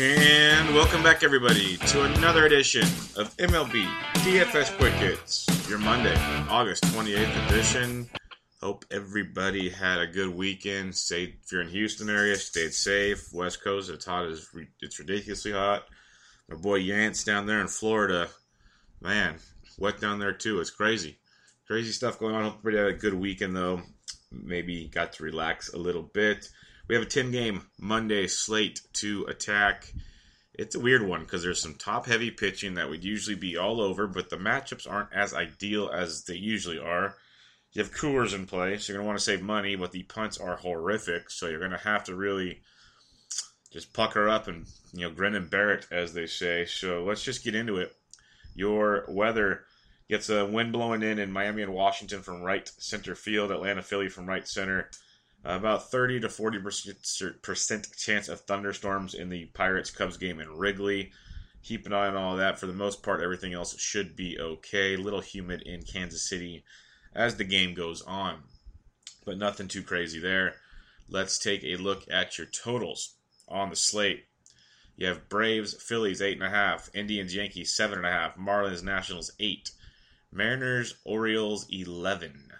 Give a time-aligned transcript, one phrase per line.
[0.00, 2.84] And welcome back, everybody, to another edition
[3.16, 3.84] of MLB
[4.24, 6.14] DFS Quick Hits, your Monday,
[6.48, 8.08] August 28th edition.
[8.62, 10.94] Hope everybody had a good weekend.
[10.94, 13.30] Stay, if you're in Houston area, stayed safe.
[13.34, 14.48] West Coast, it's hot as
[14.80, 15.82] it's ridiculously hot.
[16.48, 18.30] My boy Yance down there in Florida,
[19.02, 19.36] man,
[19.78, 20.60] wet down there too.
[20.60, 21.18] It's crazy,
[21.66, 22.44] crazy stuff going on.
[22.44, 23.82] Hope everybody had a good weekend though.
[24.32, 26.48] Maybe got to relax a little bit.
[26.90, 29.92] We have a 10 game Monday slate to attack.
[30.52, 33.80] It's a weird one because there's some top heavy pitching that would usually be all
[33.80, 37.14] over, but the matchups aren't as ideal as they usually are.
[37.70, 40.02] You have Coors in play, so you're going to want to save money, but the
[40.02, 42.60] punts are horrific, so you're going to have to really
[43.72, 46.64] just pucker up and you know grin and bear it, as they say.
[46.64, 47.94] So let's just get into it.
[48.56, 49.62] Your weather
[50.08, 54.08] gets a wind blowing in in Miami and Washington from right center field, Atlanta, Philly
[54.08, 54.90] from right center.
[55.42, 56.58] About 30 to 40
[57.42, 61.12] percent chance of thunderstorms in the Pirates Cubs game in Wrigley.
[61.62, 62.58] Keep an eye on all that.
[62.58, 64.94] For the most part, everything else should be okay.
[64.94, 66.64] A little humid in Kansas City
[67.14, 68.42] as the game goes on,
[69.24, 70.56] but nothing too crazy there.
[71.08, 73.16] Let's take a look at your totals
[73.48, 74.26] on the slate.
[74.96, 79.70] You have Braves, Phillies, 8.5, Indians, Yankees, 7.5, Marlins, Nationals, 8,
[80.30, 82.52] Mariners, Orioles, 11.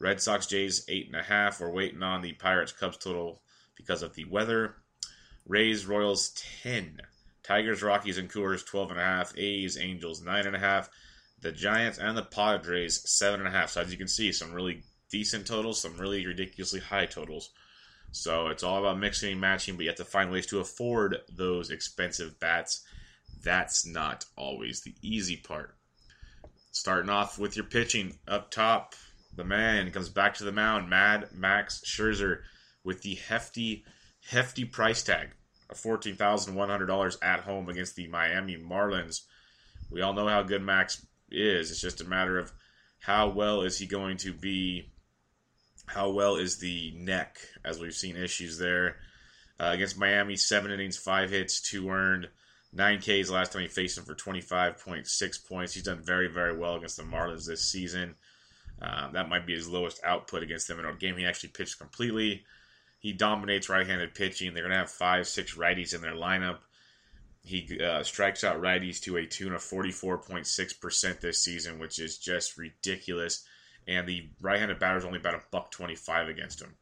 [0.00, 1.60] Red Sox, Jays, 8.5.
[1.60, 3.42] We're waiting on the Pirates, Cubs total
[3.76, 4.76] because of the weather.
[5.46, 6.30] Rays, Royals,
[6.62, 7.00] 10.
[7.42, 9.38] Tigers, Rockies, and Coors, 12.5.
[9.38, 10.88] A's, Angels, 9.5.
[11.40, 13.68] The Giants and the Padres, 7.5.
[13.70, 17.50] So as you can see, some really decent totals, some really ridiculously high totals.
[18.12, 21.18] So it's all about mixing and matching, but you have to find ways to afford
[21.34, 22.84] those expensive bats.
[23.42, 25.74] That's not always the easy part.
[26.72, 28.94] Starting off with your pitching up top,
[29.38, 30.90] the man comes back to the mound.
[30.90, 32.40] Mad Max Scherzer
[32.82, 33.84] with the hefty,
[34.28, 35.28] hefty price tag
[35.70, 39.20] of fourteen thousand one hundred dollars at home against the Miami Marlins.
[39.90, 41.70] We all know how good Max is.
[41.70, 42.52] It's just a matter of
[43.00, 44.90] how well is he going to be.
[45.86, 48.96] How well is the neck, as we've seen issues there
[49.58, 50.36] uh, against Miami?
[50.36, 52.28] Seven innings, five hits, two earned,
[52.72, 53.30] nine Ks.
[53.30, 55.74] Last time he faced him for twenty five point six points.
[55.74, 58.16] He's done very, very well against the Marlins this season.
[58.80, 61.78] Uh, that might be his lowest output against them in a game he actually pitched
[61.78, 62.44] completely.
[63.00, 64.54] He dominates right-handed pitching.
[64.54, 66.58] They're going to have five, six righties in their lineup.
[67.42, 72.58] He uh, strikes out righties to a tune of 44.6% this season, which is just
[72.58, 73.44] ridiculous.
[73.86, 76.74] And the right-handed batter is only about a buck 25 against him.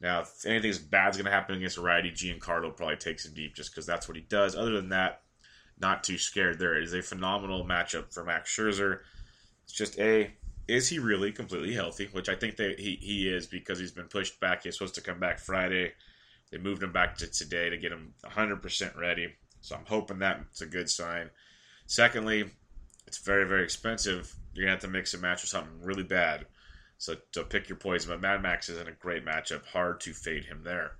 [0.00, 3.54] Now, if anything bad's going to happen against a righty, Giancarlo probably takes him deep
[3.54, 4.54] just because that's what he does.
[4.54, 5.22] Other than that,
[5.78, 6.76] not too scared there.
[6.76, 9.00] It is a phenomenal matchup for Max Scherzer.
[9.64, 10.30] It's just a
[10.66, 12.08] is he really completely healthy?
[12.12, 14.62] Which I think that he, he is because he's been pushed back.
[14.62, 15.92] He's supposed to come back Friday.
[16.50, 19.34] They moved him back to today to get him 100% ready.
[19.60, 21.30] So I'm hoping that's a good sign.
[21.86, 22.50] Secondly,
[23.06, 24.34] it's very, very expensive.
[24.54, 26.46] You're going to have to mix and match with something really bad.
[26.98, 28.10] So to pick your poison.
[28.10, 29.66] But Mad Max isn't a great matchup.
[29.66, 30.92] Hard to fade him there.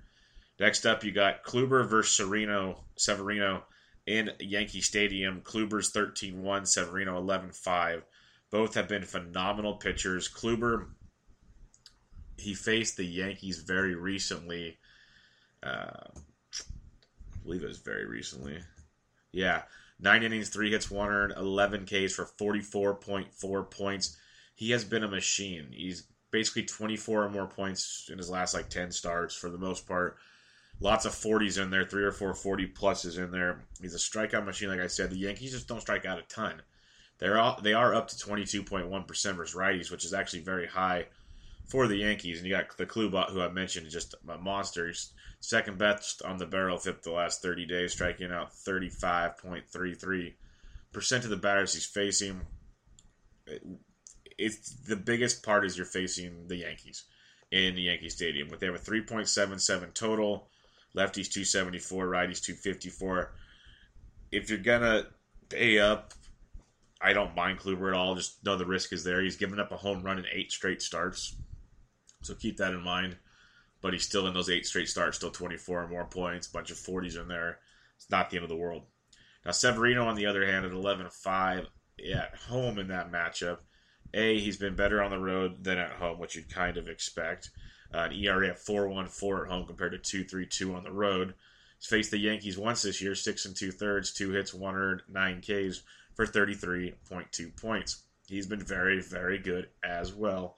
[0.59, 3.63] Next up, you got Kluber versus Severino
[4.05, 5.41] in Yankee Stadium.
[5.41, 8.03] Kluber's 13 1, Severino 11 5.
[8.55, 10.29] Both have been phenomenal pitchers.
[10.29, 10.87] Kluber,
[12.37, 14.77] he faced the Yankees very recently.
[15.61, 18.59] Uh, I believe it was very recently.
[19.33, 19.63] Yeah,
[19.99, 24.17] Nine innings, three hits, one earned, 11 Ks for 44.4 points.
[24.55, 25.67] He has been a machine.
[25.71, 29.87] He's basically 24 or more points in his last like 10 starts for the most
[29.87, 30.17] part.
[30.81, 33.63] Lots of 40s in there, three or four 40 pluses in there.
[33.81, 35.09] He's a strikeout machine, like I said.
[35.09, 36.61] The Yankees just don't strike out a ton.
[37.17, 41.05] They're all, they are up to 22.1% versus righties, which is actually very high
[41.67, 42.39] for the Yankees.
[42.39, 44.87] And you got the Klubot, who I mentioned, just a monster.
[44.87, 50.33] He's second best on the barrel fifth the last 30 days, striking out 35.33%
[51.11, 52.41] of the batters he's facing.
[54.37, 57.05] It's the biggest part is you're facing the Yankees
[57.51, 58.49] in the Yankee Stadium.
[58.59, 60.49] They have a 3.77 total.
[60.95, 63.31] Lefties 274, righties 254.
[64.31, 65.07] If you're gonna
[65.49, 66.13] pay up,
[67.01, 68.15] I don't mind Kluber at all.
[68.15, 69.21] Just know the risk is there.
[69.21, 71.35] He's given up a home run in eight straight starts,
[72.21, 73.17] so keep that in mind.
[73.81, 76.77] But he's still in those eight straight starts, still 24 or more points, bunch of
[76.77, 77.59] 40s in there.
[77.97, 78.83] It's not the end of the world.
[79.45, 81.67] Now Severino, on the other hand, at 11-5
[82.13, 83.59] at home in that matchup.
[84.13, 87.51] A, he's been better on the road than at home, which you'd kind of expect.
[87.93, 91.33] Uh, an ERA at 4.14 at home compared to 2.32 on the road.
[91.77, 95.03] He's faced the Yankees once this year, six and two thirds, two hits, one earned,
[95.07, 95.83] nine Ks
[96.15, 98.03] for 33.2 points.
[98.27, 100.57] He's been very, very good as well.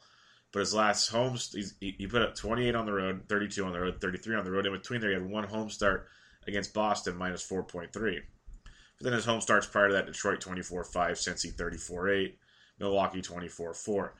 [0.54, 1.38] But his last home,
[1.81, 4.65] he put up 28 on the road, 32 on the road, 33 on the road.
[4.65, 6.07] In between there, he had one home start
[6.48, 7.92] against Boston, minus 4.3.
[7.92, 12.33] But then his home starts prior to that, Detroit 24-5, Cincy 34-8,
[12.80, 14.12] Milwaukee 24-4.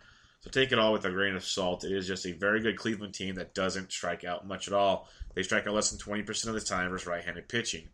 [0.42, 1.84] So take it all with a grain of salt.
[1.84, 5.10] It is just a very good Cleveland team that doesn't strike out much at all.
[5.34, 7.88] They strike out less than 20% of the time versus right-handed pitching.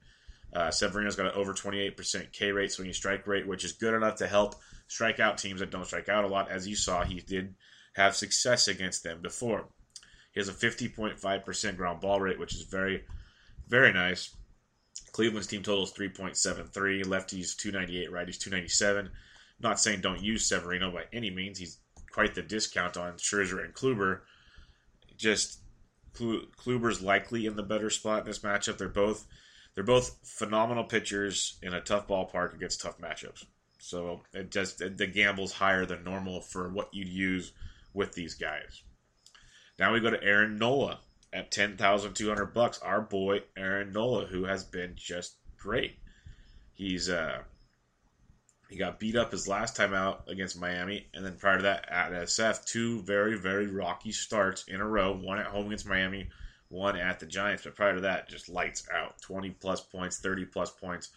[0.53, 4.17] Uh, Severino's got an over 28% K rate, swinging strike rate, which is good enough
[4.17, 4.55] to help
[4.87, 6.51] strike out teams that don't strike out a lot.
[6.51, 7.55] As you saw, he did
[7.95, 9.65] have success against them before.
[10.31, 13.03] He has a 50.5% ground ball rate, which is very,
[13.67, 14.35] very nice.
[15.11, 17.05] Cleveland's team total is 3.73.
[17.05, 19.09] Lefties 298, righties 297.
[19.59, 21.59] Not saying don't use Severino by any means.
[21.59, 21.77] He's
[22.11, 24.21] quite the discount on Scherzer and Kluber.
[25.17, 25.59] Just
[26.15, 28.77] Kluber's likely in the better spot in this matchup.
[28.77, 29.25] They're both
[29.75, 33.45] they're both phenomenal pitchers in a tough ballpark against tough matchups.
[33.79, 37.51] So it just the gamble's higher than normal for what you'd use
[37.93, 38.83] with these guys.
[39.77, 40.99] Now we go to Aaron Nola
[41.33, 42.79] at ten thousand two hundred bucks.
[42.79, 45.97] Our boy Aaron Nola, who has been just great.
[46.73, 47.43] He's uh
[48.69, 51.87] he got beat up his last time out against Miami, and then prior to that
[51.91, 55.13] at SF, two very, very rocky starts in a row.
[55.15, 56.29] One at home against Miami,
[56.73, 57.63] one at the Giants.
[57.63, 59.21] But prior to that, just lights out.
[59.21, 61.09] 20 plus points, 30 plus points.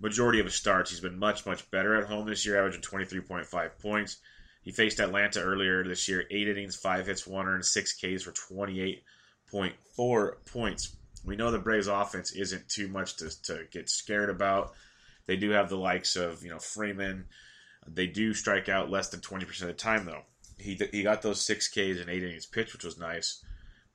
[0.00, 3.70] Majority of his starts, he's been much, much better at home this year, averaging 23.5
[3.78, 4.16] points.
[4.62, 8.32] He faced Atlanta earlier this year, eight innings, five hits, one earned, six Ks for
[8.32, 10.96] 28.4 points.
[11.24, 14.72] We know the Braves offense isn't too much to, to get scared about.
[15.26, 17.26] They do have the likes of you know Freeman.
[17.86, 20.22] They do strike out less than twenty percent of the time though.
[20.58, 23.44] He he got those six Ks and eight innings pitch, which was nice,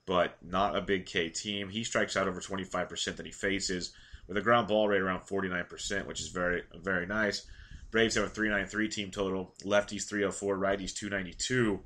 [0.06, 1.69] but not a big K team.
[1.69, 3.94] He strikes out over twenty five percent that he faces
[4.28, 7.46] with a ground ball rate around forty nine percent, which is very very nice.
[7.92, 9.54] Braves have a 393 team total.
[9.63, 11.80] Lefties 304, righties 292.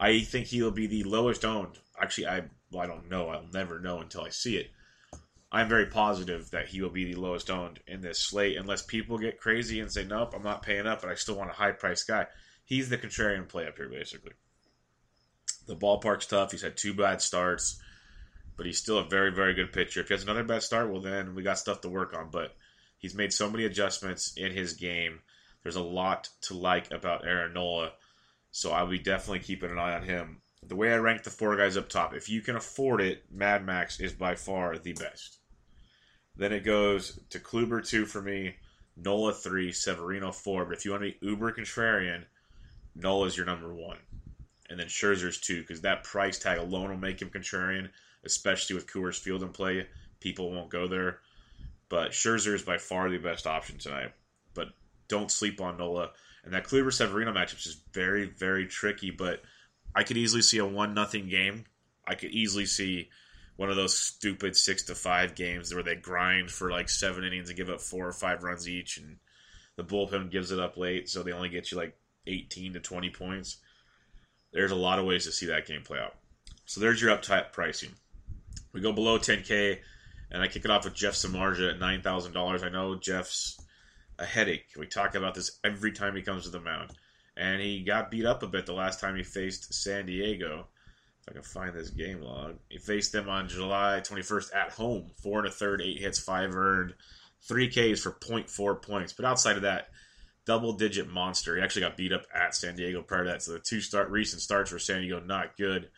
[0.00, 1.78] I think he'll be the lowest owned.
[2.00, 2.42] Actually, I
[2.72, 3.28] well, I don't know.
[3.28, 4.70] I'll never know until I see it.
[5.52, 9.18] I'm very positive that he will be the lowest owned in this slate, unless people
[9.18, 11.72] get crazy and say, "Nope, I'm not paying up, but I still want a high
[11.72, 12.26] price guy."
[12.64, 14.32] He's the contrarian play up here, basically.
[15.66, 16.52] The ballpark's tough.
[16.52, 17.80] He's had two bad starts,
[18.56, 20.00] but he's still a very, very good pitcher.
[20.00, 22.30] If he has another bad start, well, then we got stuff to work on.
[22.30, 22.54] But
[22.98, 25.20] he's made so many adjustments in his game.
[25.62, 27.92] There's a lot to like about Aaron Nola,
[28.52, 30.40] so I'll be definitely keeping an eye on him.
[30.62, 33.64] The way I rank the four guys up top, if you can afford it, Mad
[33.64, 35.38] Max is by far the best.
[36.36, 38.54] Then it goes to Kluber two for me,
[38.96, 40.64] Nola three, Severino four.
[40.64, 42.24] But if you want to be uber contrarian,
[42.94, 43.98] Nola's your number one,
[44.68, 47.88] and then Scherzer's too, because that price tag alone will make him contrarian,
[48.24, 49.86] especially with Coors Field in play.
[50.20, 51.20] People won't go there,
[51.88, 54.12] but Scherzer is by far the best option tonight.
[54.54, 54.68] But
[55.08, 56.10] don't sleep on Nola.
[56.44, 59.42] And that Kluber Severino matchup is very very tricky, but
[59.94, 61.64] I could easily see a one nothing game.
[62.06, 63.08] I could easily see
[63.56, 67.48] one of those stupid six to five games where they grind for like seven innings
[67.48, 69.16] and give up four or five runs each, and
[69.76, 71.96] the bullpen gives it up late, so they only get you like
[72.26, 73.58] 18 to 20 points.
[74.56, 76.14] There's a lot of ways to see that game play out.
[76.64, 77.90] So there's your up top pricing.
[78.72, 79.76] We go below 10K,
[80.30, 82.64] and I kick it off with Jeff Samardzija at $9,000.
[82.64, 83.60] I know Jeff's
[84.18, 84.64] a headache.
[84.74, 86.92] We talk about this every time he comes to the mound.
[87.36, 90.68] And he got beat up a bit the last time he faced San Diego.
[91.20, 95.10] If I can find this game log, he faced them on July 21st at home.
[95.22, 96.94] Four and a third, eight hits, five earned,
[97.46, 99.12] three Ks for 0.4 points.
[99.12, 99.90] But outside of that,
[100.46, 101.56] double digit monster.
[101.56, 103.42] He actually got beat up at San Diego prior to that.
[103.42, 105.90] So the two start recent starts for San Diego not good.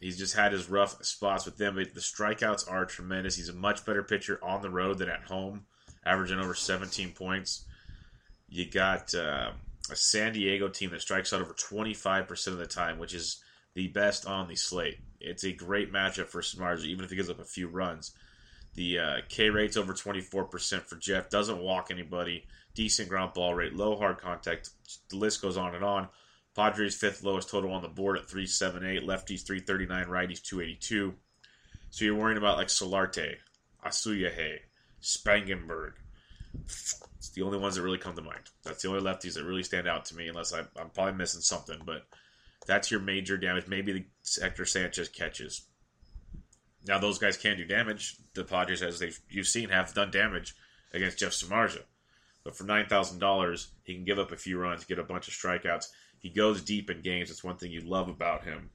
[0.00, 3.36] He's just had his rough spots with them, but the strikeouts are tremendous.
[3.36, 5.66] He's a much better pitcher on the road than at home,
[6.04, 7.64] averaging over 17 points.
[8.48, 9.52] You got uh,
[9.90, 13.42] a San Diego team that strikes out over 25% of the time, which is
[13.74, 14.98] the best on the slate.
[15.20, 18.12] It's a great matchup for Samardzija, even if he gives up a few runs.
[18.74, 21.30] The uh, K rate's over 24% for Jeff.
[21.30, 22.44] Doesn't walk anybody.
[22.74, 23.74] Decent ground ball rate.
[23.74, 24.70] Low hard contact.
[25.10, 26.08] The list goes on and on.
[26.54, 29.02] Padres fifth lowest total on the board at 378.
[29.02, 30.06] Lefties 339.
[30.06, 31.14] Righties 282.
[31.90, 33.36] So you're worrying about like Solarte,
[33.84, 34.58] Asuaje,
[35.02, 35.92] Spangenberg.
[36.64, 38.40] It's the only ones that really come to mind.
[38.64, 41.40] That's the only lefties that really stand out to me, unless I, I'm probably missing
[41.40, 41.80] something.
[41.84, 42.06] But
[42.66, 43.66] that's your major damage.
[43.68, 44.04] Maybe the
[44.40, 45.66] Hector Sanchez catches.
[46.86, 48.16] Now those guys can do damage.
[48.34, 50.54] The Padres, as they've you've seen, have done damage
[50.92, 51.82] against Jeff Samardzija.
[52.44, 55.28] But for nine thousand dollars, he can give up a few runs, get a bunch
[55.28, 55.86] of strikeouts.
[56.18, 57.28] He goes deep in games.
[57.28, 58.70] That's one thing you love about him.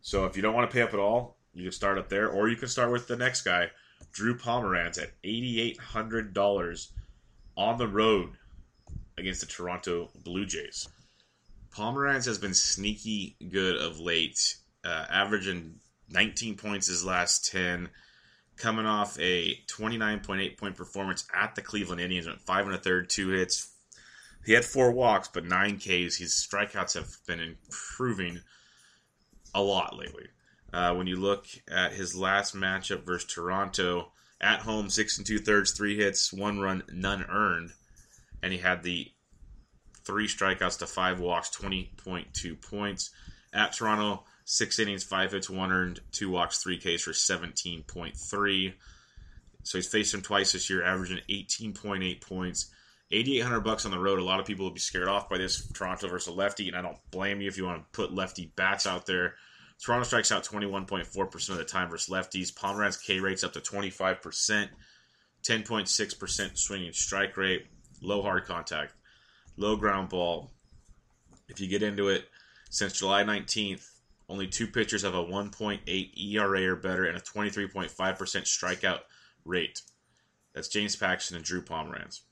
[0.00, 2.28] So if you don't want to pay up at all, you can start up there,
[2.28, 3.70] or you can start with the next guy,
[4.12, 6.92] Drew Pomeranz, at eighty eight hundred dollars
[7.56, 8.30] on the road
[9.18, 10.88] against the Toronto Blue Jays.
[11.70, 17.88] Pomeranz has been sneaky good of late, uh, averaging 19 points his last 10,
[18.56, 23.10] coming off a 29.8 point performance at the Cleveland Indians, went five and a third,
[23.10, 23.72] two hits.
[24.44, 26.16] He had four walks, but nine Ks.
[26.16, 28.40] His strikeouts have been improving
[29.54, 30.28] a lot lately.
[30.72, 35.38] Uh, when you look at his last matchup versus Toronto, at home, six and two
[35.38, 37.72] thirds, three hits, one run, none earned,
[38.42, 39.10] and he had the
[40.04, 43.10] three strikeouts to five walks, 20.2 points.
[43.52, 48.72] At Toronto, six innings, five hits, one earned, two walks, three Ks for 17.3.
[49.64, 52.70] So he's faced him twice this year, averaging 18.8 points.
[53.10, 54.18] 8800 bucks on the road.
[54.18, 56.82] A lot of people will be scared off by this Toronto versus lefty, and I
[56.82, 59.34] don't blame you if you want to put lefty bats out there.
[59.84, 62.54] Toronto strikes out 21.4% of the time versus lefties.
[62.54, 64.68] Pomeranz K rates up to 25%,
[65.42, 67.66] 10.6% swinging strike rate,
[68.00, 68.94] low hard contact,
[69.56, 70.52] low ground ball.
[71.48, 72.24] If you get into it,
[72.70, 73.88] since July 19th,
[74.28, 79.00] only two pitchers have a 1.8 ERA or better and a 23.5% strikeout
[79.44, 79.82] rate.
[80.54, 82.22] That's James Paxton and Drew Pomeranz.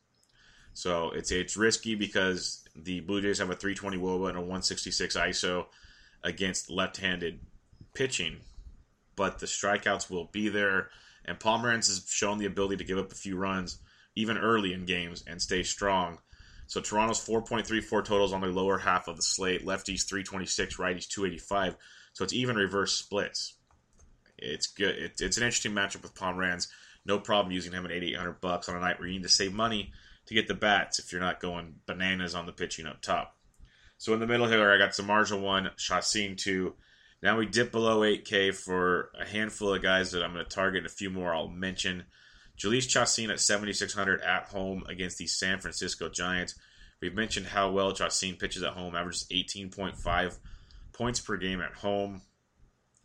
[0.73, 5.17] So it's it's risky because the Blue Jays have a 320 WOBA and a 166
[5.17, 5.67] ISO
[6.25, 7.39] against left-handed
[7.95, 8.39] pitching,
[9.15, 10.91] but the strikeouts will be there.
[11.25, 13.79] And Pomeranz has shown the ability to give up a few runs
[14.17, 16.19] even early in games and stay strong.
[16.66, 19.64] So Toronto's 4.34 totals on the lower half of the slate.
[19.64, 21.76] Lefties 326, righties 285.
[22.14, 23.54] So it's even reverse splits.
[24.38, 24.97] It's good.
[24.97, 26.68] It, it's an interesting matchup with Pomeranz.
[27.06, 29.52] No problem using him at 8,800 bucks on a night where you need to save
[29.52, 29.92] money
[30.26, 33.37] to get the bats if you're not going bananas on the pitching up top.
[33.99, 36.75] So in the middle here, I got Samardzija 1, Chacin 2.
[37.23, 40.87] Now we dip below 8K for a handful of guys that I'm going to target.
[40.87, 42.04] A few more I'll mention.
[42.59, 46.55] Jhoulys Chacin at 7,600 at home against the San Francisco Giants.
[47.01, 50.39] We've mentioned how well Chacin pitches at home, averages 18.5
[50.93, 52.23] points per game at home.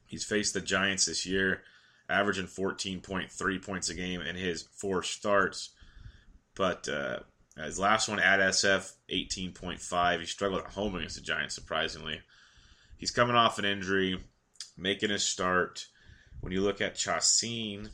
[0.05, 1.63] He's faced the Giants this year,
[2.07, 5.71] averaging 14.3 points a game in his four starts.
[6.55, 7.19] But uh,
[7.57, 10.19] his last one at SF, 18.5.
[10.19, 12.21] He struggled at home against the Giants, surprisingly.
[12.97, 14.19] He's coming off an injury,
[14.77, 15.87] making his start.
[16.41, 17.89] When you look at Chacin,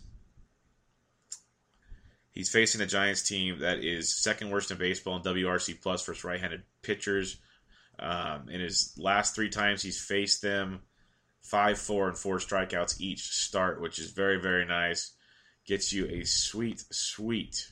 [2.35, 6.25] He's facing a Giants team that is second worst in baseball in WRC plus versus
[6.25, 7.37] right-handed pitchers.
[7.97, 10.81] Um, in his last three times he's faced them,
[11.41, 15.13] five, four, and four strikeouts each start, which is very, very nice.
[15.65, 17.71] Gets you a sweet, sweet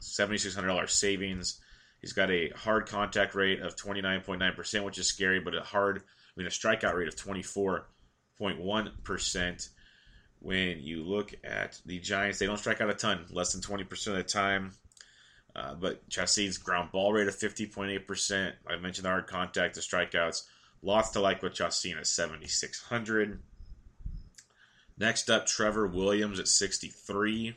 [0.00, 1.58] $7,600 savings.
[2.02, 6.02] He's got a hard contact rate of 29.9%, which is scary, but a hard, I
[6.36, 9.68] mean, a strikeout rate of 24.1%
[10.40, 14.06] when you look at the Giants, they don't strike out a ton, less than 20%
[14.08, 14.72] of the time.
[15.54, 18.52] Uh, but Chacin's ground ball rate of 50.8%.
[18.68, 20.42] I mentioned the hard contact, the strikeouts.
[20.82, 23.40] Lots to like with Chacin at 7,600.
[24.98, 27.56] Next up, Trevor Williams at 63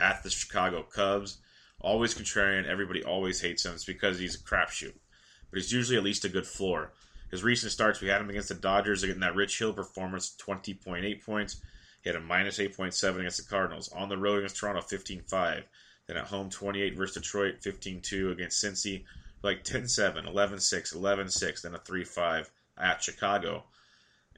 [0.00, 1.38] at the Chicago Cubs.
[1.80, 2.66] Always contrarian.
[2.66, 3.74] Everybody always hates him.
[3.74, 4.94] It's because he's a crapshoot.
[5.50, 6.92] But he's usually at least a good floor.
[7.30, 11.24] His recent starts, we had him against the Dodgers, getting that Rich Hill performance, 20.8
[11.24, 11.60] points.
[12.02, 13.90] He had a minus 8.7 against the Cardinals.
[13.92, 15.64] On the road against Toronto, 15 5.
[16.06, 19.04] Then at home, 28 versus Detroit, 15 2 against Cincy.
[19.42, 23.64] Like 10 7, 11 6, 11 6, then a 3 5 at Chicago.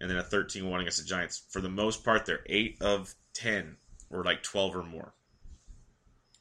[0.00, 1.42] And then a 13 1 against the Giants.
[1.50, 3.76] For the most part, they're 8 of 10
[4.10, 5.14] or like 12 or more.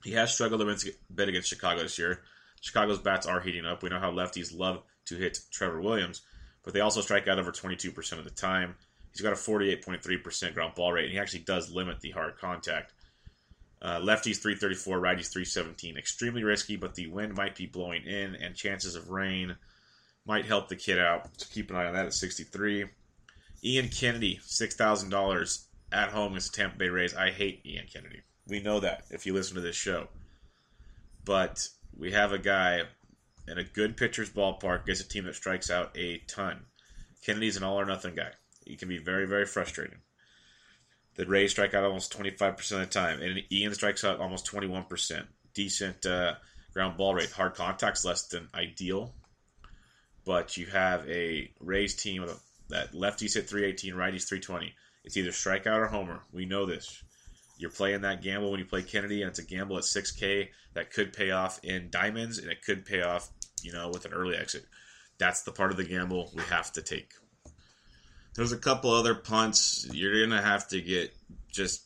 [0.04, 0.78] He has struggled a
[1.14, 2.22] bit against Chicago this year.
[2.60, 3.84] Chicago's bats are heating up.
[3.84, 6.22] We know how lefties love to hit Trevor Williams,
[6.64, 8.76] but they also strike out over 22% of the time.
[9.12, 12.94] He's got a 48.3% ground ball rate, and he actually does limit the hard contact.
[13.82, 15.98] Uh, lefties 334, righties 317.
[15.98, 19.56] Extremely risky, but the wind might be blowing in, and chances of rain
[20.26, 21.28] might help the kid out.
[21.38, 22.86] So keep an eye on that at 63.
[23.64, 27.16] Ian Kennedy, $6,000 at home against the Tampa Bay Rays.
[27.16, 28.22] I hate Ian Kennedy.
[28.48, 30.08] We know that if you listen to this show.
[31.26, 32.84] But we have a guy
[33.48, 36.66] in a good pitcher's ballpark against a team that strikes out a ton.
[37.24, 38.32] Kennedy's an all or nothing guy.
[38.66, 40.00] He can be very, very frustrating.
[41.16, 45.26] The Rays strike out almost 25% of the time, and Ian strikes out almost 21%.
[45.54, 46.36] Decent uh,
[46.74, 47.32] ground ball rate.
[47.32, 49.14] Hard contact's less than ideal,
[50.26, 52.26] but you have a Rays team
[52.70, 54.74] that lefties hit 318, righties 320.
[55.04, 56.22] It's either strikeout or homer.
[56.32, 57.04] We know this.
[57.58, 60.92] You're playing that gamble when you play Kennedy, and it's a gamble at 6K that
[60.92, 63.30] could pay off in diamonds, and it could pay off,
[63.62, 64.66] you know, with an early exit.
[65.18, 67.14] That's the part of the gamble we have to take.
[68.36, 69.88] There's a couple other punts.
[69.92, 71.14] You're gonna have to get
[71.52, 71.84] just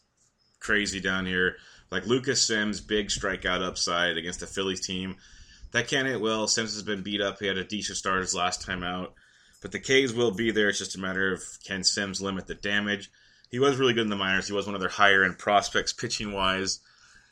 [0.59, 1.57] crazy down here.
[1.91, 5.15] Like Lucas Sims, big strikeout upside against the Phillies team.
[5.71, 6.47] That can't hit well.
[6.47, 7.39] Sims has been beat up.
[7.39, 9.13] He had a decent start his last time out.
[9.61, 10.69] But the K's will be there.
[10.69, 13.11] It's just a matter of can Sims limit the damage.
[13.49, 14.47] He was really good in the minors.
[14.47, 16.79] He was one of their higher end prospects pitching wise.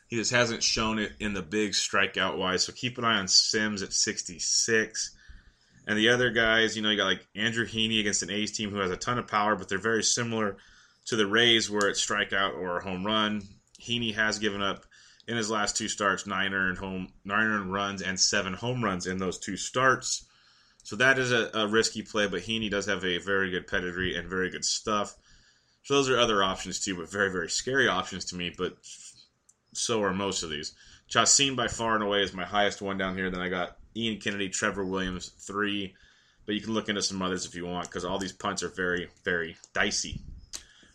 [0.07, 2.63] He just hasn't shown it in the big strikeout wise.
[2.63, 5.15] So keep an eye on Sims at 66.
[5.85, 8.69] And the other guys, you know, you got like Andrew Heaney against an A's team
[8.69, 10.57] who has a ton of power, but they're very similar
[11.05, 13.43] to the Rays where it's strikeout or a home run.
[13.81, 14.85] Heaney has given up
[15.27, 19.07] in his last two starts nine earned home nine earned runs and seven home runs
[19.07, 20.25] in those two starts.
[20.83, 24.17] So that is a, a risky play, but Heaney does have a very good pedigree
[24.17, 25.15] and very good stuff.
[25.83, 28.77] So those are other options too, but very, very scary options to me, but
[29.73, 30.73] so are most of these.
[31.07, 33.29] Chacin by far and away is my highest one down here.
[33.29, 35.95] Then I got Ian Kennedy, Trevor Williams, three.
[36.45, 38.69] But you can look into some others if you want, because all these punts are
[38.69, 40.19] very, very dicey.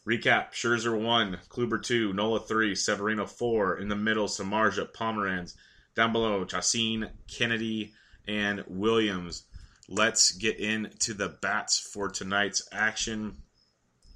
[0.07, 3.79] Recap: Scherzer one, Kluber two, Nola three, Severino four.
[3.79, 5.55] In the middle, Samardzija, Pomeranz.
[5.95, 7.93] Down below, Chacin, Kennedy,
[8.27, 9.45] and Williams.
[9.89, 13.39] Let's get into the bats for tonight's action.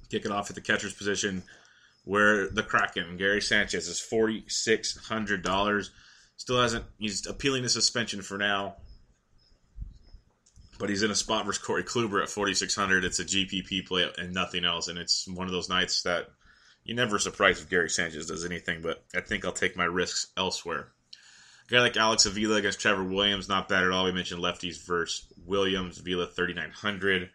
[0.09, 1.43] Kick it off at the catcher's position,
[2.05, 5.89] where the Kraken, Gary Sanchez, is forty six hundred dollars.
[6.37, 6.85] Still hasn't.
[6.97, 8.75] He's appealing the suspension for now,
[10.79, 13.05] but he's in a spot versus Corey Kluber at forty six hundred.
[13.05, 16.29] It's a GPP play and nothing else, and it's one of those nights that
[16.83, 18.81] you're never surprised if Gary Sanchez does anything.
[18.81, 20.89] But I think I'll take my risks elsewhere.
[21.67, 24.05] A guy like Alex Avila against Trevor Williams, not bad at all.
[24.05, 27.29] We mentioned lefties versus Williams, Avila 3,900.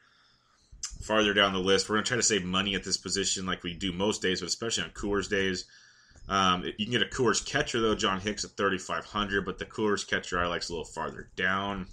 [1.02, 3.62] Farther down the list, we're going to try to save money at this position like
[3.62, 5.64] we do most days, but especially on Coors days.
[6.28, 10.06] Um, you can get a Coors catcher, though, John Hicks at 3,500, but the Coors
[10.06, 11.86] catcher I like a little farther down.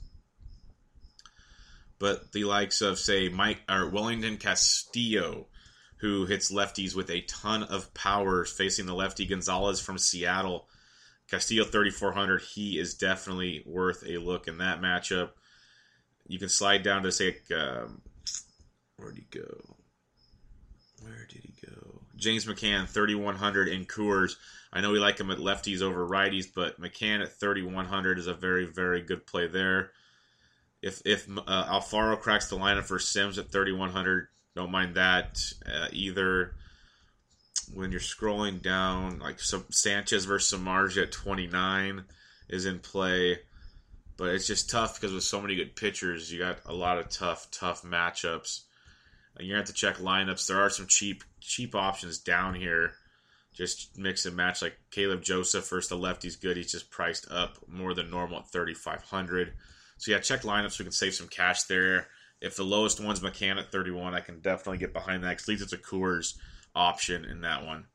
[1.99, 5.47] But the likes of, say, Mike or Wellington Castillo,
[5.97, 10.67] who hits lefties with a ton of power, facing the lefty Gonzales from Seattle
[11.29, 15.31] Castillo 3400, he is definitely worth a look in that matchup.
[16.27, 18.01] You can slide down to say, um,
[18.97, 19.75] where'd he go?
[21.01, 22.01] Where did he go?
[22.15, 24.35] James McCann 3100 in Coors.
[24.71, 28.33] I know we like him at lefties over righties, but McCann at 3100 is a
[28.33, 29.91] very very good play there.
[30.81, 35.87] If if uh, Alfaro cracks the lineup for Sims at 3100, don't mind that uh,
[35.91, 36.53] either
[37.73, 42.03] when you're scrolling down, like some Sanchez versus Samardzija at 29
[42.49, 43.39] is in play.
[44.17, 47.09] But it's just tough because with so many good pitchers, you got a lot of
[47.09, 48.61] tough, tough matchups.
[49.37, 50.47] And you have to check lineups.
[50.47, 52.93] There are some cheap, cheap options down here.
[53.53, 54.61] Just mix and match.
[54.61, 56.57] Like Caleb Joseph versus the lefty's good.
[56.57, 59.53] He's just priced up more than normal at 3,500.
[59.97, 60.79] So yeah, check lineups.
[60.79, 62.07] We can save some cash there.
[62.41, 65.41] If the lowest one's McCann at 31, I can definitely get behind that.
[65.41, 66.35] At least it's a Coors
[66.75, 67.85] option in that one.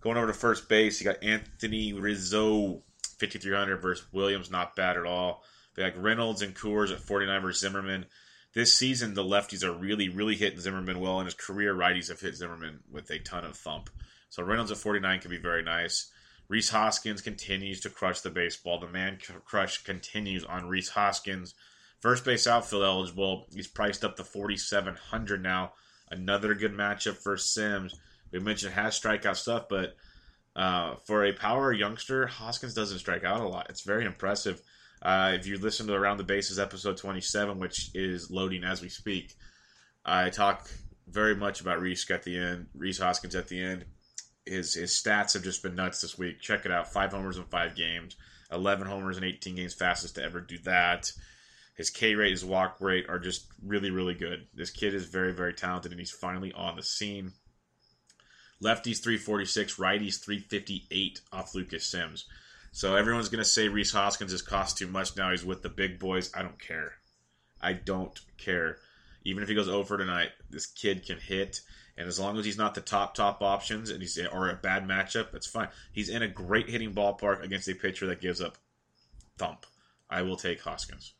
[0.00, 2.82] Going over to first base, you got Anthony Rizzo,
[3.18, 5.42] 5,300 versus Williams, not bad at all.
[5.76, 8.06] We got Reynolds and Coors at 49 versus Zimmermann.
[8.52, 12.20] This season, the lefties are really, really hitting Zimmermann well, and his career righties have
[12.20, 13.90] hit Zimmermann with a ton of thump.
[14.28, 16.10] So Reynolds at 49 can be very nice.
[16.48, 18.80] Rhys Hoskins continues to crush the baseball.
[18.80, 21.54] The man crush continues on Rhys Hoskins.
[22.00, 23.46] First base outfield eligible.
[23.54, 25.74] He's priced up to 4,700 now.
[26.10, 27.94] Another good matchup for Sims
[28.32, 29.96] we mentioned has strikeout stuff, but
[30.56, 33.66] uh, for a power youngster, Hoskins doesn't strike out a lot.
[33.70, 34.60] It's very impressive.
[35.02, 38.88] Uh, if you listen to Around the Bases episode 27, which is loading as we
[38.88, 39.34] speak,
[40.04, 40.70] I talk
[41.08, 43.84] very much about Rhys at the end, Rhys Hoskins at the end.
[44.46, 46.40] his his stats have just been nuts this week.
[46.40, 48.16] Check it out: five homers in five games,
[48.52, 51.10] eleven homers in eighteen games, fastest to ever do that.
[51.76, 54.46] His K rate, his walk rate are just really, really good.
[54.52, 57.32] This kid is very, very talented, and he's finally on the scene.
[58.62, 62.26] Lefties 346, righties 358 off Lucas Sims.
[62.72, 65.30] So everyone's going to say Rhys Hoskins has cost too much now.
[65.30, 66.30] He's with the big boys.
[66.34, 66.94] I don't care.
[67.60, 68.78] I don't care.
[69.24, 71.60] Even if he goes over tonight, this kid can hit.
[71.98, 74.86] And as long as he's not the top top options and he's or a bad
[74.86, 75.68] matchup, that's fine.
[75.92, 78.56] He's in a great hitting ballpark against a pitcher that gives up
[79.36, 79.66] thump.
[80.08, 81.12] I will take Hoskins.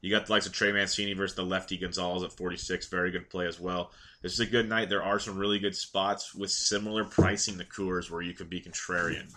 [0.00, 2.88] You got the likes of Trey Mancini versus the lefty Gonzales at 46.
[2.88, 3.90] Very good play as well.
[4.22, 4.88] This is a good night.
[4.88, 8.60] There are some really good spots with similar pricing to Coors where you can be
[8.60, 9.32] contrarian.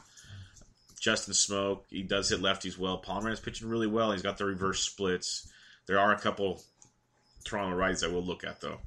[1.07, 2.97] Justin Smoak, he does hit lefties well.
[2.97, 4.11] Palmer is pitching really well.
[4.11, 5.47] He's got the reverse splits.
[5.85, 6.61] There are a couple
[7.45, 8.79] Toronto righties I will look at though.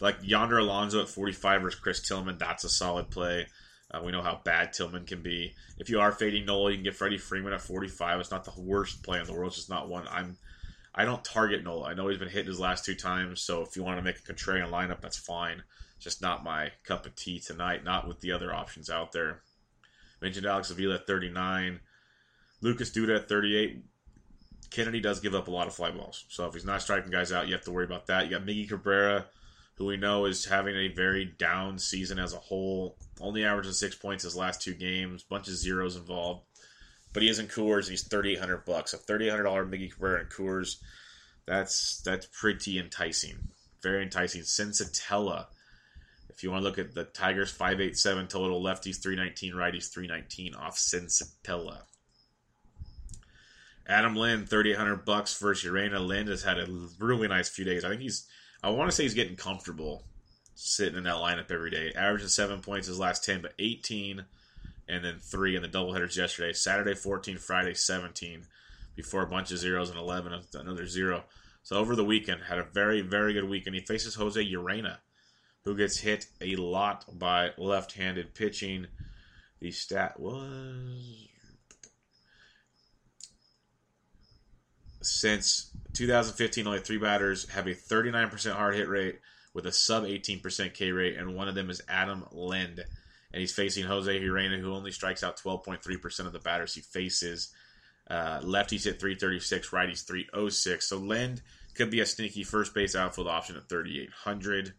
[0.00, 3.46] Like Yonder Alonso at 45 versus Chris Tillman, that's a solid play.
[3.92, 5.54] Uh, we know how bad Tillman can be.
[5.78, 8.18] If you are fading Nola, you can get Freddie Freeman at 45.
[8.18, 9.50] It's not the worst play in the world.
[9.50, 10.38] It's just not one I'm.
[10.92, 11.90] I don't target Nola.
[11.90, 14.18] I know he's been hitting his last two times, so if you want to make
[14.18, 15.62] a contrarian lineup, that's fine.
[16.00, 17.84] Just not my cup of tea tonight.
[17.84, 19.42] Not with the other options out there.
[20.22, 21.80] Mentioned Alex Avila at 39.
[22.62, 23.84] Lucas Duda at 38.
[24.70, 26.24] Kennedy does give up a lot of fly balls.
[26.28, 28.24] So if he's not striking guys out, you have to worry about that.
[28.24, 29.26] You got Miggy Cabrera
[29.76, 32.96] who we know is having a very down season as a whole.
[33.20, 36.42] Only averaging six points his last two games, bunch of zeros involved.
[37.12, 37.88] But he is in Coors.
[37.88, 38.94] He's thirty eight hundred bucks.
[38.94, 40.76] A thirty eight hundred dollar Miggy Cabrera in Coors.
[41.46, 43.48] That's that's pretty enticing.
[43.82, 44.42] Very enticing.
[44.42, 45.46] Senzatela.
[46.34, 48.62] If you want to look at the Tigers, five eight seven total.
[48.62, 49.54] Lefties three nineteen.
[49.54, 51.82] Righties three nineteen off Senzatela.
[53.86, 56.06] Adam eight hundred bucks versus Urena.
[56.06, 56.66] Lind has had a
[56.98, 57.84] really nice few days.
[57.84, 58.26] I think he's
[58.62, 60.04] I want to say he's getting comfortable
[60.54, 61.92] sitting in that lineup every day.
[61.96, 64.24] Averaging seven points his last 10, but 18
[64.88, 66.52] and then three in the doubleheaders yesterday.
[66.52, 68.46] Saturday 14, Friday 17,
[68.94, 71.24] before a bunch of zeros and 11, another zero.
[71.62, 73.74] So over the weekend, had a very, very good weekend.
[73.74, 74.98] He faces Jose Urena,
[75.64, 78.86] who gets hit a lot by left handed pitching.
[79.60, 81.28] The stat was
[85.02, 89.18] since 2015, only three batters have a 39% hard hit rate
[89.54, 92.82] with a sub 18% K rate, and one of them is Adam Lind.
[93.32, 97.52] And he's facing Jose Urena, who only strikes out 12.3% of the batters he faces.
[98.08, 100.86] Uh, lefties hit 336, righties 306.
[100.86, 101.40] So Lind
[101.74, 104.74] could be a sneaky first base outfield option at 3,800.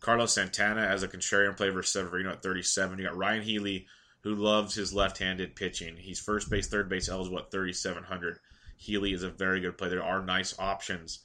[0.00, 2.98] Carlos Santana as a contrarian play versus Severino at 37.
[2.98, 3.86] You got Ryon Healy,
[4.22, 5.96] who loves his left handed pitching.
[5.96, 8.38] He's first base, third base eligible at 3,700.
[8.76, 9.88] Healy is a very good play.
[9.88, 11.20] There are nice options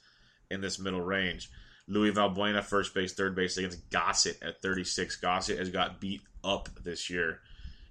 [0.50, 1.50] in this middle range.
[1.88, 5.16] Luis Valbuena, first base, third base against Gossett at 36.
[5.16, 7.40] Gossett has got beat up this year.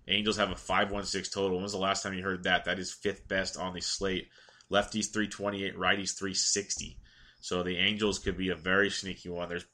[0.07, 1.57] Angels have a 516 total.
[1.57, 2.65] When was the last time you heard that?
[2.65, 4.29] That is fifth best on the slate.
[4.71, 6.97] Lefties 328, righties 360.
[7.41, 9.49] So the Angels could be a very sneaky one.
[9.49, 9.65] There's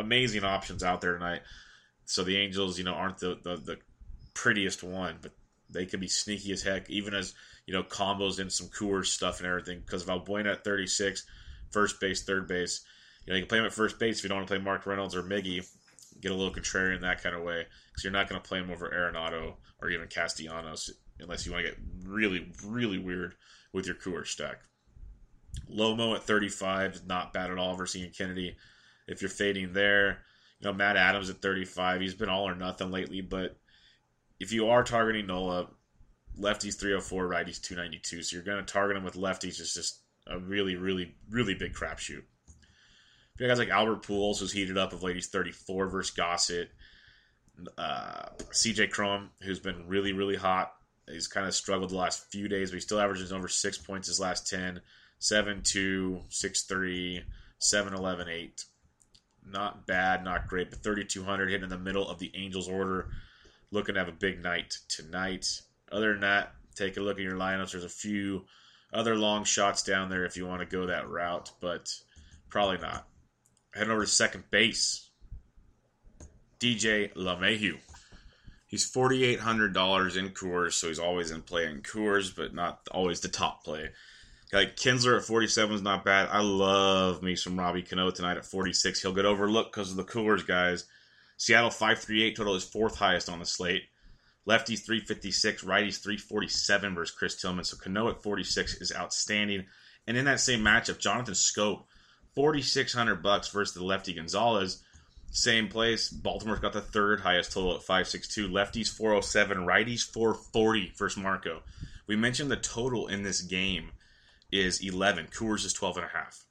[0.00, 1.42] amazing options out there tonight.
[2.04, 3.78] So the Angels, you know, aren't the, the, the
[4.34, 5.32] prettiest one, but
[5.72, 7.34] they could be sneaky as heck, even as
[7.66, 9.80] you know combos in some Coors stuff and everything.
[9.80, 11.24] Because Valbuena at 36,
[11.70, 12.84] first base, third base,
[13.24, 14.62] you know you can play him at first base if you don't want to play
[14.62, 15.66] Mark Reynolds or Miggy.
[16.20, 18.70] Get a little contrarian that kind of way because you're not going to play him
[18.70, 23.34] over Arenado or even Castellanos unless you want to get really, really weird
[23.72, 24.60] with your Coors stack.
[25.72, 28.56] Lomo at 35 is not bad at all versus Ian Kennedy.
[29.10, 30.20] If you're fading there,
[30.60, 33.56] you know Matt Adams at 35, he's been all or nothing lately, but
[34.38, 35.68] if you are targeting Nola,
[36.38, 38.22] lefties 304, righties 292.
[38.22, 39.60] So you're going to target him with lefties.
[39.60, 42.22] It's just a really, really, really big crapshoot.
[43.34, 45.16] If you guys like Albert Pujols, who's heated up of late.
[45.16, 46.70] He's 34 versus Gossett.
[47.76, 50.72] Uh, CJ Cron, who's been really, really hot.
[51.06, 54.08] He's kind of struggled the last few days, but he still averages over six points
[54.08, 54.80] his last 10.
[55.22, 57.22] 7 2, 6 3,
[57.58, 58.64] 7 11, 8.
[59.46, 63.10] Not bad, not great, but 3,200 hitting in the middle of the Angels order.
[63.70, 65.46] Looking to have a big night tonight.
[65.92, 67.72] Other than that, take a look at your lineups.
[67.72, 68.44] There's a few
[68.92, 71.92] other long shots down there if you want to go that route, but
[72.48, 73.06] probably not.
[73.74, 75.10] Heading over to second base,
[76.58, 77.78] DJ LeMahieu.
[78.66, 82.54] He's forty eight hundred dollars in Coors, so he's always in play in Coors, but
[82.54, 83.90] not always the top play.
[84.52, 86.28] Like Kinsler at forty seven is not bad.
[86.30, 89.00] I love me some Robbie Cano tonight at forty six.
[89.00, 90.86] He'll get overlooked because of the Coors guys.
[91.36, 93.84] Seattle five three eight total is fourth highest on the slate.
[94.48, 97.64] Lefties 356, righties 347 versus Chris Tillman.
[97.64, 99.66] So Cano at 46 is outstanding.
[100.06, 101.84] And in that same matchup, Jonathan Schoop,
[102.34, 104.82] 4600 bucks versus the lefty Gonzales.
[105.30, 106.08] Same place.
[106.08, 108.48] Baltimore's got the third highest total at 562.
[108.48, 111.62] Lefties 407, righties 440 versus Marco.
[112.06, 113.90] We mentioned the total in this game
[114.52, 115.28] is 11.
[115.28, 116.44] Coors is 12 and a half.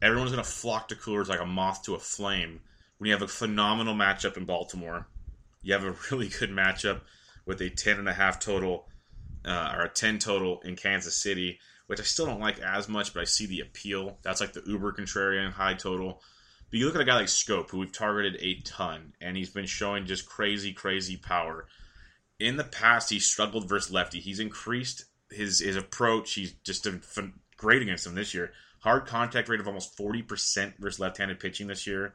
[0.00, 2.60] Everyone's going to flock to Coors like a moth to a flame
[2.98, 5.08] when you have a phenomenal matchup in Baltimore.
[5.62, 7.00] You have a really good matchup
[7.46, 8.86] with a 10 and a half total
[9.44, 13.14] uh, or a 10 total in Kansas City, which I still don't like as much,
[13.14, 14.18] but I see the appeal.
[14.22, 16.20] That's like the uber contrarian high total.
[16.70, 19.50] But you look at a guy like Schoop, who we've targeted a ton, and he's
[19.50, 21.66] been showing just crazy, crazy power.
[22.38, 24.20] In the past, he struggled versus lefty.
[24.20, 26.34] He's increased his his approach.
[26.34, 27.02] He's just done
[27.56, 28.52] great against him this year.
[28.80, 32.14] Hard contact rate of almost forty percent versus left-handed pitching this year.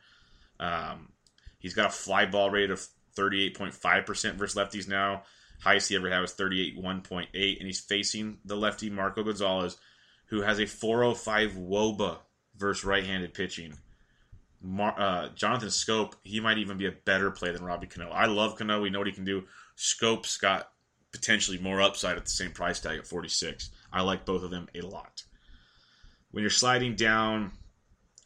[0.60, 1.12] Um,
[1.60, 5.24] he's got a fly ball rate of thirty-eight point five percent versus lefties now.
[5.62, 9.24] Highest he ever had was thirty-eight one point eight, and he's facing the lefty Marco
[9.24, 9.78] Gonzales,
[10.28, 12.18] who has a four hundred five WOBA
[12.58, 13.74] versus right-handed pitching.
[14.62, 18.10] Mar- uh, Jonathan Schoop, he might even be a better play than Robbie Cano.
[18.10, 18.82] I love Cano.
[18.82, 19.44] We know what he can do.
[19.78, 20.70] Schoop's got
[21.14, 23.70] potentially more upside at the same price tag at 46.
[23.94, 25.24] I like both of them a lot.
[26.32, 27.52] When you're sliding down,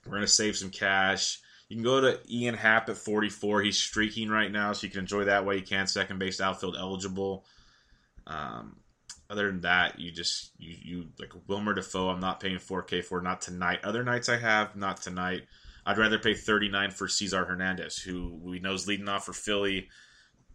[0.05, 1.39] we're going to save some cash.
[1.69, 3.61] You can go to Ian Happ at 44.
[3.61, 5.57] He's streaking right now, so you can enjoy that way.
[5.57, 7.45] You can second base outfield eligible.
[8.25, 8.77] Um,
[9.29, 12.13] other than that, you just you you like Wilmer Difo.
[12.13, 13.79] I'm not paying 4K for not tonight.
[13.83, 15.43] Other nights I have, not tonight.
[15.85, 19.89] I'd rather pay 39 for Cesar Hernandez, who we know is leading off for Philly.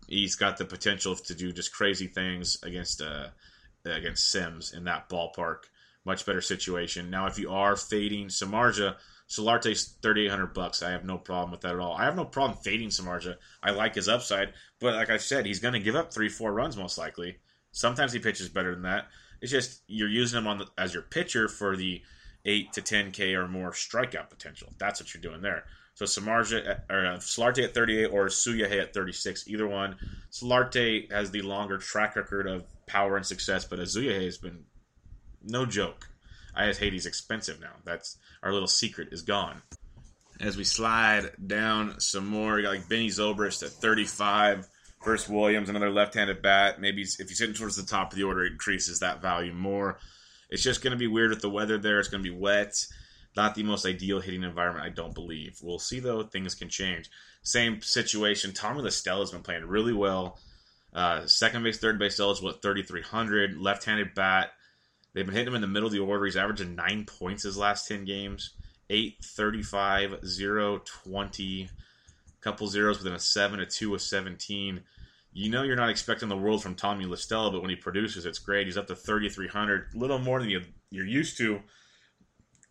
[0.08, 3.28] He's got the potential to do just crazy things against uh,
[3.84, 5.64] against Sims in that ballpark.
[6.04, 7.10] Much better situation.
[7.10, 8.96] Now, if you are fading Samardzija,
[9.28, 10.82] Solarte's 3800 bucks.
[10.82, 11.94] I have no problem with that at all.
[11.94, 13.36] I have no problem fading Samardzija.
[13.62, 16.52] I like his upside, but like I said, he's going to give up three, four
[16.52, 17.38] runs most likely.
[17.70, 19.06] Sometimes he pitches better than that.
[19.40, 22.02] It's just you're using him on the, as your pitcher for the
[22.44, 24.68] eight to 10K or more strikeout potential.
[24.78, 25.64] That's what you're doing there.
[25.94, 29.96] So Samardzija or uh, Solarte at 38 or Asuaje at 36, either one.
[30.30, 34.64] Solarte has the longer track record of power and success, but Asuaje has been
[35.42, 36.08] no joke.
[36.54, 37.72] I hate he's expensive now.
[37.84, 39.62] That's our little secret is gone.
[40.40, 44.66] As we slide down some more, you got like Benny Zobrist at 35
[45.04, 46.80] versus Williams, another left-handed bat.
[46.80, 49.98] Maybe if he's hitting towards the top of the order, it increases that value more.
[50.50, 51.98] It's just going to be weird with the weather there.
[51.98, 52.74] It's going to be wet.
[53.36, 55.58] Not the most ideal hitting environment, I don't believe.
[55.62, 56.22] We'll see, though.
[56.22, 57.10] Things can change.
[57.42, 58.52] Same situation.
[58.52, 60.38] Tommy La Stella has been playing really well.
[60.92, 63.56] Uh, second base, third base eligible at 3,300.
[63.56, 64.50] Left handed bat.
[65.14, 66.24] They've been hitting him in the middle of the order.
[66.24, 68.50] He's averaging nine points his last 10 games
[68.90, 71.70] 8, 35, 0, 20.
[72.42, 74.82] Couple zeros within a 7, a 2, a 17
[75.34, 78.26] you know you're not expecting the world from Tommy La Stella, but when he produces,
[78.26, 78.66] it's great.
[78.66, 81.60] He's up to 3,300, a little more than you, you're used to.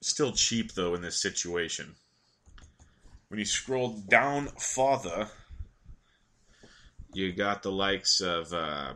[0.01, 1.95] Still cheap, though, in this situation.
[3.27, 5.29] When you scroll down farther,
[7.13, 8.51] you got the likes of.
[8.53, 8.93] Uh,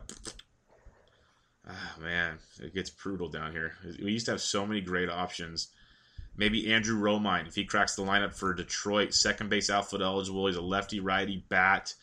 [1.68, 3.74] oh, man, it gets brutal down here.
[4.02, 5.68] We used to have so many great options.
[6.36, 10.46] Maybe Andrew Romine, if he cracks the lineup for Detroit, second base outfield eligible.
[10.48, 11.94] He's a lefty righty bat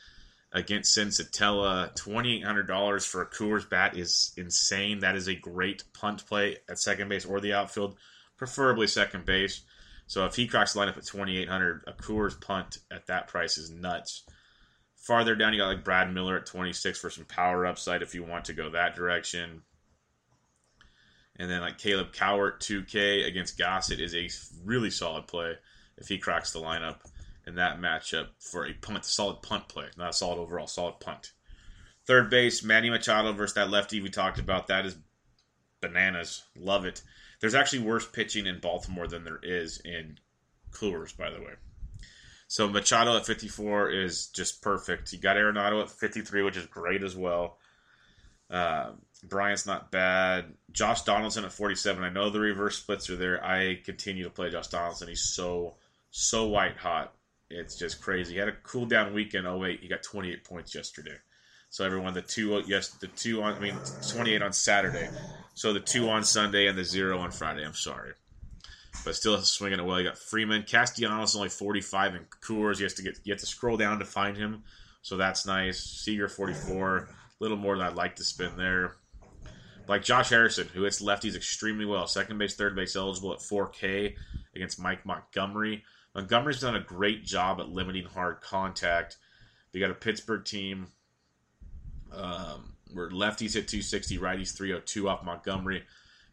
[0.51, 1.95] against Senzatela.
[1.95, 4.99] $2,800 for a Coors bat is insane.
[4.99, 7.97] That is a great punt play at second base or the outfield,
[8.43, 9.61] preferably second base.
[10.05, 13.71] So if he cracks the lineup at 2800 a Coors punt at that price is
[13.71, 14.23] nuts.
[14.97, 18.23] Farther down, you got like Brad Miller at 26 for some power upside if you
[18.23, 19.61] want to go that direction.
[21.37, 24.29] And then like Kaleb Cowart 2K against Gossett is a
[24.65, 25.53] really solid play
[25.97, 26.97] if he cracks the lineup
[27.47, 31.31] in that matchup for a punt, solid punt play, not a solid overall, solid punt.
[32.05, 34.67] Third base, Manny Machado versus that lefty we talked about.
[34.67, 34.97] That is
[35.81, 36.43] bananas.
[36.57, 37.01] Love it.
[37.43, 40.17] There's actually worse pitching in Baltimore than there is in
[40.71, 41.51] Coors, by the way.
[42.47, 45.11] So Machado at 54 is just perfect.
[45.11, 47.57] You got Arenado at 53, which is great as well.
[48.49, 48.91] Uh,
[49.25, 50.53] Bryant's not bad.
[50.71, 52.01] Josh Donaldson at 47.
[52.01, 53.43] I know the reverse splits are there.
[53.43, 55.09] I continue to play Josh Donaldson.
[55.09, 55.75] He's so,
[56.11, 57.13] so white hot.
[57.49, 58.35] It's just crazy.
[58.35, 59.47] He had a cool down weekend.
[59.47, 61.17] Oh wait, he got 28 points yesterday.
[61.73, 63.75] So everyone, the two yes, the two on I mean
[64.07, 65.09] 28 on Saturday.
[65.55, 67.65] So the two on Sunday and the zero on Friday.
[67.65, 68.11] I'm sorry,
[69.03, 69.99] but still swinging it well.
[69.99, 72.77] You got Freeman, Castellanos only 45 in Coors.
[72.77, 74.61] You have to get you have to scroll down to find him.
[75.01, 75.79] So that's nice.
[75.79, 77.07] Seager 44, a
[77.39, 78.93] little more than I'd like to spend there.
[79.87, 82.05] Like Josh Harrison, who hits lefties extremely well.
[82.05, 84.13] Second base, third base eligible at 4K
[84.55, 85.83] against Mike Montgomery.
[86.13, 89.17] Montgomery's done a great job at limiting hard contact.
[89.71, 90.89] They got a Pittsburgh team
[92.15, 95.83] um, where lefties hit 260, righties 302 off Montgomery.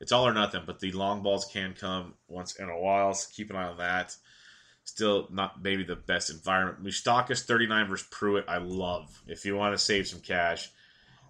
[0.01, 3.29] It's all or nothing, but the long balls can come once in a while, so
[3.35, 4.17] keep an eye on that.
[4.85, 6.83] Still not maybe the best environment.
[6.83, 9.23] Moustakas 39 versus Pruitt, I love.
[9.27, 10.71] If you want to save some cash,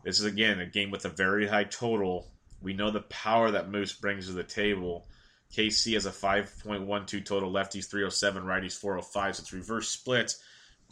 [0.04, 2.28] this is again a game with a very high total.
[2.62, 5.06] We know the power that Moose brings to the table.
[5.52, 10.40] KC has a 5.12 total, lefties 307, righties 405, so it's reverse splits,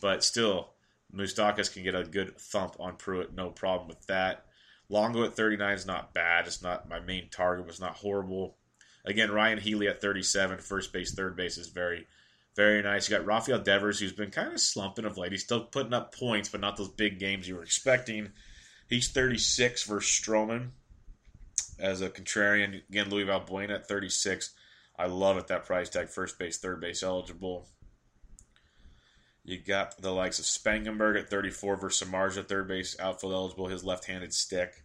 [0.01, 0.71] but still,
[1.15, 4.45] Moustakas can get a good thump on Pruitt, no problem with that.
[4.91, 6.47] Longo at 39 is not bad.
[6.47, 8.57] It's not my main target, but it's not horrible.
[9.05, 12.07] Again, Ryon Healy at 37, first base, third base is very,
[12.57, 13.09] very nice.
[13.09, 15.33] You got Rafael Devers, who's been kind of slumping of late.
[15.33, 18.31] He's still putting up points, but not those big games you were expecting.
[18.89, 20.71] He's 36 versus Stroman
[21.79, 22.83] as a contrarian.
[22.89, 24.55] Again, Luis Valbuena at 36.
[24.99, 26.09] I love it, that price tag.
[26.09, 27.67] First base, third base eligible.
[29.45, 33.85] You got the likes of Spangenberg at 34 versus Samardzija, third base, outfield eligible, his
[33.85, 34.83] left handed stick.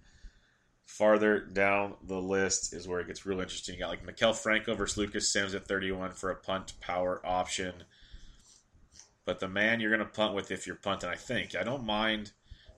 [0.86, 3.76] Farther down the list is where it gets real interesting.
[3.76, 7.84] You got like Maikel Franco versus Lucas Sims at 31 for a punt power option.
[9.26, 11.56] But the man you're going to punt with if you're punting, I think.
[11.56, 12.32] I don't mind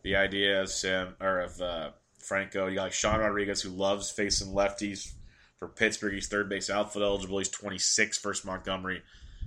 [0.04, 2.68] the idea of Sim or of uh, Franco.
[2.68, 5.12] You got like Sean Rodriguez who loves facing lefties
[5.58, 6.14] for Pittsburgh.
[6.14, 7.40] He's third base outfield eligible.
[7.40, 9.02] He's 26 versus Montgomery.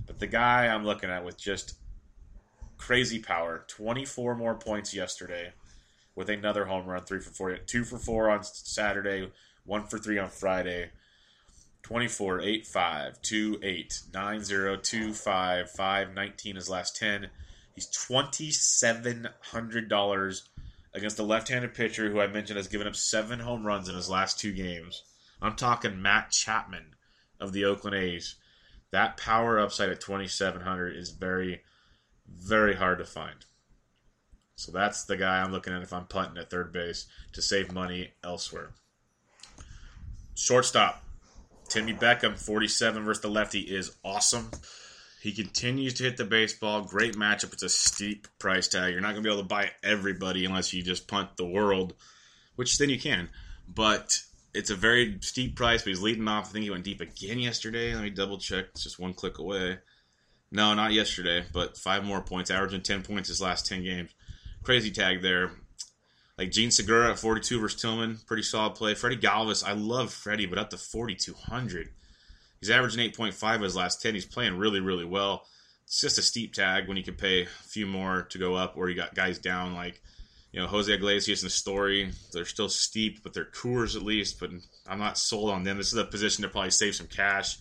[0.05, 1.75] But the guy I'm looking at with just
[2.79, 5.53] crazy power, 24 more points yesterday
[6.15, 9.29] with another home run, three for four, two for four on Saturday,
[9.65, 10.89] one for three on Friday.
[11.83, 17.29] 24, 8, 5, 2, 8, 9, 0, 2, 5, 5, 19 his last 10.
[17.73, 20.41] He's $2,700
[20.93, 24.09] against a left-handed pitcher who I mentioned has given up seven home runs in his
[24.09, 25.03] last two games.
[25.41, 26.95] I'm talking Matt Chapman
[27.39, 28.35] of the Oakland A's.
[28.91, 31.61] That power upside at 2,700 is very,
[32.37, 33.45] very hard to find.
[34.55, 37.71] So that's the guy I'm looking at if I'm punting at third base to save
[37.71, 38.71] money elsewhere.
[40.35, 41.03] Shortstop,
[41.69, 44.51] Timmy Beckham, 47 versus the lefty, is awesome.
[45.21, 46.81] He continues to hit the baseball.
[46.81, 47.53] Great matchup.
[47.53, 48.93] It's a steep price tag.
[48.93, 51.93] You're not going to be able to buy everybody unless you just punt the world,
[52.55, 53.29] which then you can.
[53.67, 54.17] But
[54.53, 56.49] it's a very steep price, but he's leading off.
[56.49, 57.93] I think he went deep again yesterday.
[57.93, 58.65] Let me double check.
[58.71, 59.79] It's just one click away.
[60.51, 64.09] No, not yesterday, but five more points, averaging 10 points his last 10 games
[64.63, 65.51] crazy tag there.
[66.37, 68.93] Like Jean Segura at 42 versus Tillman, pretty solid play.
[68.93, 71.89] Freddie Galvis, I love Freddie, but up to 4,200.
[72.61, 74.13] He's averaging 8.5 his last 10.
[74.13, 75.45] He's playing really, really well.
[75.85, 78.77] It's just a steep tag when you can pay a few more to go up,
[78.77, 80.01] or you got guys down like,
[80.51, 82.11] you know, Jose Iglesias and Story.
[82.31, 84.39] They're still steep, but they're Coors at least.
[84.39, 84.51] But
[84.87, 85.77] I'm not sold on them.
[85.77, 87.57] This is a position to probably save some cash.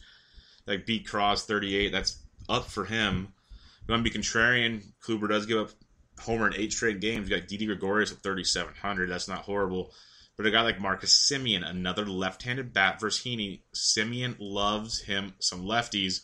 [0.67, 3.33] Like beat Cross 38, that's up for him.
[3.87, 4.83] You want to be contrarian.
[5.03, 5.71] Kluber does give up
[6.21, 7.29] homer in eight straight games.
[7.29, 9.11] You got Didi Gregorius at 3,700.
[9.11, 9.93] That's not horrible.
[10.37, 13.63] But a guy like Marcus Semien, another left-handed bat versus Heaney.
[13.73, 16.21] Simeon loves him some lefties.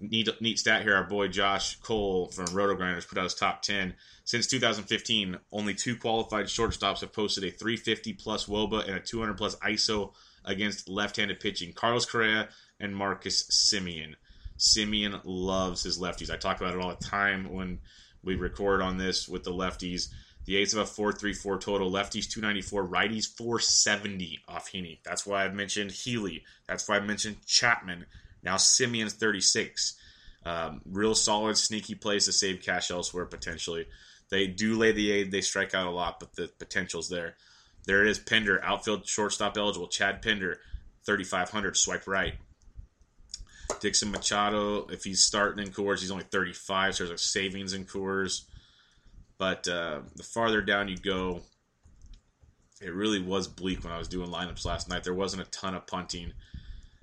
[0.00, 0.96] Neat, neat stat here.
[0.96, 3.94] Our boy Josh Cole from Roto Grinders put out his top 10.
[4.24, 9.36] Since 2015, only two qualified shortstops have posted a 350 plus WOBA and a 200
[9.36, 10.12] plus ISO
[10.44, 11.72] against left-handed pitching.
[11.72, 12.48] Carlos Correa
[12.80, 14.14] and Marcus Semien.
[14.62, 16.30] Semien loves his lefties.
[16.30, 17.80] I talk about it all the time when
[18.22, 20.08] we record on this with the lefties.
[20.44, 21.90] The A's have a 434 total.
[21.90, 25.00] Lefties 294, righties 470 off Heaney.
[25.04, 26.44] That's why I've mentioned Healy.
[26.68, 28.06] That's why I mentioned Chapman.
[28.44, 29.96] Now Semien's 36.
[30.44, 33.86] Um, real solid, sneaky plays to save cash elsewhere potentially.
[34.30, 35.32] They do lay the aid.
[35.32, 37.34] They strike out a lot, but the potential's there.
[37.84, 38.20] There it is.
[38.20, 39.88] Pinder, outfield shortstop eligible.
[39.88, 40.60] Chad Pinder,
[41.04, 41.76] 3,500.
[41.76, 42.34] Swipe right.
[43.80, 47.84] Dixon Machado, if he's starting in Coors, he's only 35, so there's a savings in
[47.84, 48.42] Coors.
[49.38, 51.40] But uh, the farther down you go,
[52.80, 55.04] it really was bleak when I was doing lineups last night.
[55.04, 56.32] There wasn't a ton of punting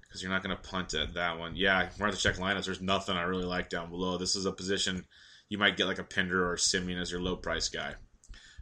[0.01, 1.55] because you're not going to punt at that one.
[1.55, 2.65] Yeah, we're going to check lineups.
[2.65, 4.17] There's nothing I really like down below.
[4.17, 5.05] This is a position
[5.49, 7.93] you might get like a Pinder or a Semien as your low price guy.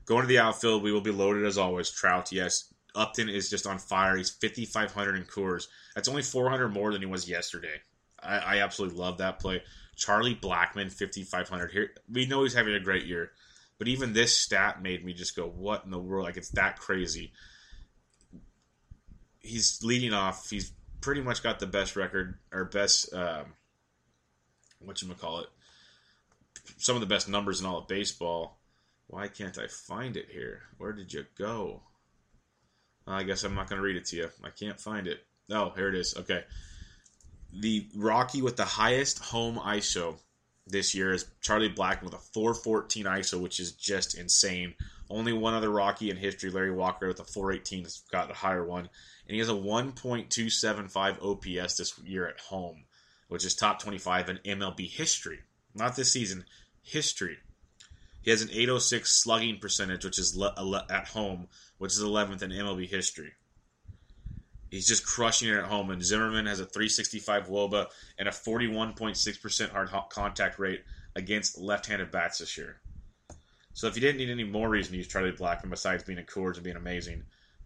[0.05, 1.89] Going to the outfield, we will be loaded as always.
[1.89, 2.73] Trout, yes.
[2.95, 4.15] Upton is just on fire.
[4.15, 5.67] He's 5,500 in Coors.
[5.95, 7.81] That's only 400 more than he was yesterday.
[8.21, 9.63] I, I absolutely love that play.
[9.95, 11.91] Charlie Blackmon, 5,500 here.
[12.11, 13.31] We know he's having a great year,
[13.79, 16.79] but even this stat made me just go, "What in the world?" Like it's that
[16.79, 17.33] crazy.
[19.39, 20.49] He's leading off.
[20.49, 20.71] He's
[21.01, 23.53] pretty much got the best record or best um,
[24.79, 25.47] what you call it.
[26.77, 28.59] Some of the best numbers in all of baseball.
[29.07, 30.63] Why can't I find it here?
[30.77, 31.81] Where did you go?
[33.07, 34.29] I guess I'm not going to read it to you.
[34.43, 35.25] I can't find it.
[35.49, 36.13] Oh, here it is.
[36.17, 36.43] Okay
[37.53, 40.17] the Rocky with the highest home ISO
[40.65, 44.75] this year is Charlie Blackmon with a 414 ISO, which is just insane.
[45.09, 48.65] Only one other Rocky in history, Larry Walker, with a 418 has got a higher
[48.65, 48.89] one.
[49.27, 52.83] And he has a 1.275 OPS this year at home.
[53.29, 55.39] which is top 25 in MLB history.
[55.73, 56.45] Not this season,
[56.81, 57.37] history.
[58.21, 62.51] He has an 806 slugging percentage, which is le- at home, which is 11th in
[62.51, 63.33] MLB history.
[64.69, 65.89] He's just crushing it at home.
[65.91, 67.87] And Zimmermann has a 365 WOBA
[68.17, 70.83] and a 41.6% hard contact rate
[71.15, 72.81] against left-handed bats this year.
[73.73, 76.23] So if you didn't need any more reason to use Charlie Blackmon besides being a
[76.23, 77.23] Coors and being amazing,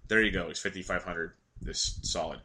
[0.07, 0.47] there you go.
[0.47, 1.33] He's 5,500.
[1.61, 2.41] This solid.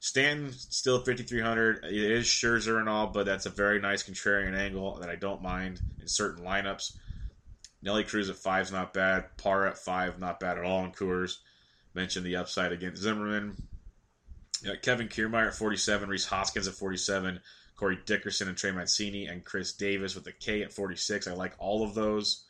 [0.00, 1.84] Stanton still 5,300.
[1.84, 5.42] It is Scherzer and all, but that's a very nice contrarian angle that I don't
[5.42, 6.96] mind in certain lineups.
[7.82, 9.36] Nelly Cruz at five is not bad.
[9.38, 11.38] Par at five, not bad at all in Coors.
[11.94, 13.56] Mentioned the upside against Zimmermann.
[14.82, 17.40] Kevin Kiermaier at 47, Rhys Hoskins at 47,
[17.76, 21.26] Corey Dickerson and Trey Mancini, and Chris Davis with a K at 46.
[21.26, 22.44] I like all of those.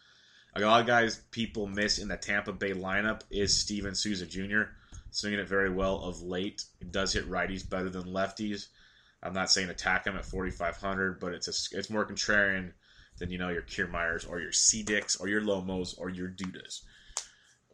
[0.56, 4.70] A lot of guys people miss in the Tampa Bay lineup is Steven Souza Jr.
[5.10, 6.64] Swinging it very well of late.
[6.80, 8.68] It does hit righties better than lefties.
[9.22, 12.72] I'm not saying attack him at 4,500, but it's a, it's more contrarian
[13.18, 16.82] than you know your Kiermaiers or your Cedicks or your Lomos or your Dudas.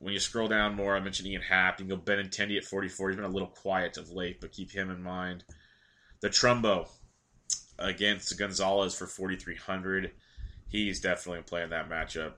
[0.00, 1.78] When you scroll down more, I mentioned Ian Happ.
[1.78, 3.10] You can go Benintendi at 44.
[3.10, 5.44] He's been a little quiet of late, but keep him in mind.
[6.20, 6.88] The Trumbo
[7.78, 10.10] against Gonzales for 4,300.
[10.68, 12.32] He's definitely playing that matchup.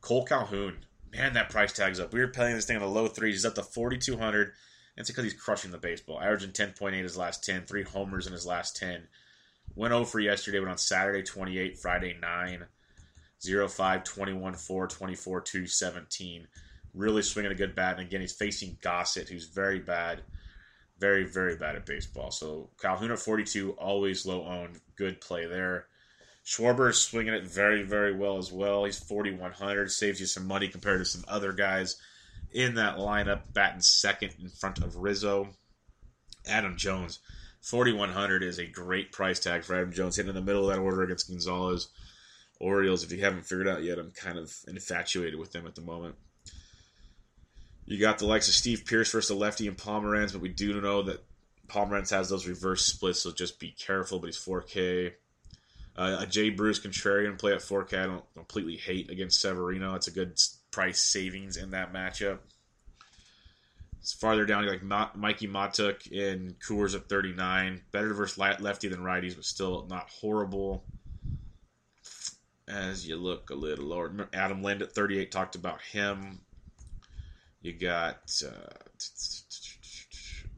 [0.00, 0.78] Cole Calhoun,
[1.12, 2.12] man, that price tag's up.
[2.12, 3.36] We were playing this thing in the low threes.
[3.36, 4.52] He's up to 4,200.
[4.96, 6.20] It's because he's crushing the baseball.
[6.20, 9.06] Averaging 10.8 his last 10, three homers in his last 10.
[9.76, 12.66] Went oh over yesterday, went on Saturday 28, Friday 9.
[13.42, 16.48] 0 5, 21 4, 24 2, 17.
[16.94, 17.98] Really swinging a good bat.
[17.98, 20.22] And again, he's facing Gossett, who's very bad.
[20.98, 22.30] Very, very bad at baseball.
[22.30, 24.80] So Calhoun at 42, always low owned.
[24.96, 25.86] Good play there.
[26.44, 28.84] Schwarber is swinging it very, very well as well.
[28.84, 29.90] He's 4,100.
[29.90, 32.00] Saves you some money compared to some other guys
[32.52, 33.42] in that lineup.
[33.52, 35.50] Batting second in front of Rizzo.
[36.48, 37.18] Adam Jones,
[37.60, 40.16] 4,100 is a great price tag for Adam Jones.
[40.16, 41.88] Hitting in the middle of that order against Gonzales.
[42.60, 45.80] Orioles, if you haven't figured out yet, I'm kind of infatuated with them at the
[45.80, 46.16] moment.
[47.86, 50.80] You got the likes of Steve Pearce versus the lefty and Pomeranz, but we do
[50.80, 51.24] know that
[51.68, 54.18] Pomeranz has those reverse splits, so just be careful.
[54.18, 55.12] But he's 4K.
[55.96, 57.98] Uh, a Jay Bruce contrarian play at 4K.
[57.98, 59.94] I don't completely hate against Severino.
[59.94, 60.38] It's a good
[60.70, 62.38] price savings in that matchup.
[64.00, 64.82] It's farther down, like
[65.16, 67.82] Mikey Matuk in Coors at 39.
[67.90, 70.84] Better versus lefty than righties, but still not horrible
[72.68, 74.28] as you look a little lower.
[74.32, 76.40] Adam Lind at 38 talked about him.
[77.60, 78.70] You got uh,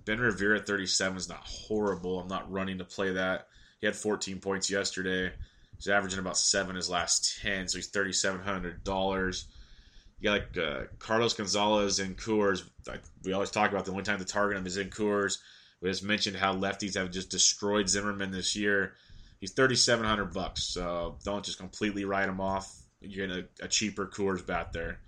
[0.04, 2.20] Ben Revere at 37 is not horrible.
[2.20, 3.48] I'm not running to play that.
[3.80, 5.32] He had 14 points yesterday.
[5.76, 9.44] He's averaging about seven his last 10, so he's $3,700.
[10.18, 12.68] You got like uh, Carlos Gonzalez and Coors.
[12.86, 15.38] Like we always talk about the only time to target him is in Coors.
[15.80, 18.94] We just mentioned how lefties have just destroyed Zimmermann this year.
[19.40, 22.70] He's thirty seven hundred bucks, so don't just completely write him off.
[23.00, 25.00] You're a, a cheaper Coors bat there.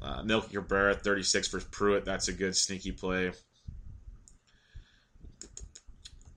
[0.00, 2.04] Uh, Melky Cabrera, 36 for Pruitt.
[2.04, 3.32] That's a good sneaky play.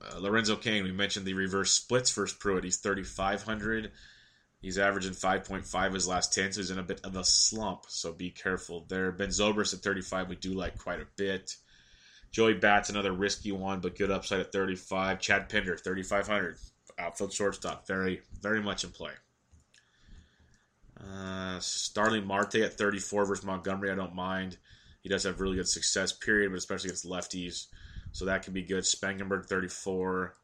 [0.00, 2.64] Uh, Lorenzo Cain, we mentioned the reverse splits for Pruitt.
[2.64, 3.92] He's 3,500.
[4.60, 8.12] He's averaging 5.5 his last 10, so he's in a bit of a slump, so
[8.12, 9.12] be careful there.
[9.12, 11.54] Ben Zobrist at 35, we do like quite a bit.
[12.32, 15.20] Joey Bats, another risky one, but good upside at 35.
[15.20, 16.56] Chad Pinder, 3,500
[16.98, 17.86] outfield shortstop.
[17.86, 19.12] Very, very much in play.
[21.00, 23.90] Uh, Starling Marte at 34 versus Montgomery.
[23.90, 24.56] I don't mind.
[25.00, 27.66] He does have really good success, period, but especially against lefties.
[28.12, 28.84] So that can be good.
[28.84, 30.34] Spangenberg 34.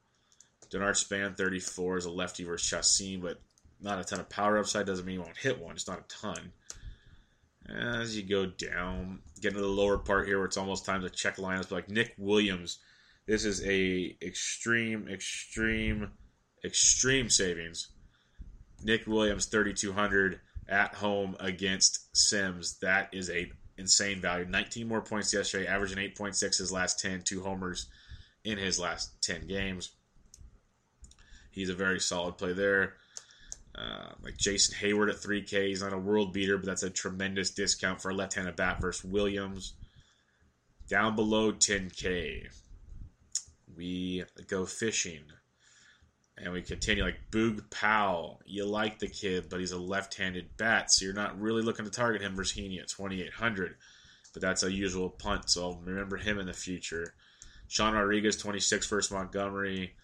[0.71, 3.41] Denard Span 34 is a lefty versus Chacin, but
[3.81, 4.87] not a ton of power upside.
[4.87, 5.75] Doesn't mean he won't hit one.
[5.75, 6.53] It's not a ton.
[7.69, 11.11] As you go down, get into the lower part here where it's almost time to
[11.11, 11.71] check lineups.
[11.71, 12.79] Like Nick Williams,
[13.27, 16.11] this is a extreme, extreme
[16.65, 17.89] extreme savings.
[18.83, 22.79] Nick Williams, 3,200 at home against Sims.
[22.81, 24.47] That is a insane value.
[24.47, 27.87] 19 more points yesterday, averaging 8.6 his last 10, two homers
[28.45, 29.93] in his last 10 games.
[31.51, 32.95] He's a very solid play there.
[33.77, 35.69] Uh, like Jason Heyward at 3K.
[35.69, 38.81] He's not a world beater, but that's a tremendous discount for a left handed bat
[38.81, 39.75] versus Williams.
[40.89, 42.47] Down below 10K,
[43.77, 45.25] we go fishing.
[46.37, 48.41] And we continue like Boog Powell.
[48.45, 51.91] You like the kid, but he's a left-handed bat, so you're not really looking to
[51.91, 53.77] target him versus Heaney at 2,800.
[54.33, 57.15] But that's a usual punt, so I'll remember him in the future.
[57.69, 59.95] Sean Rodriguez, 26 versus Montgomery.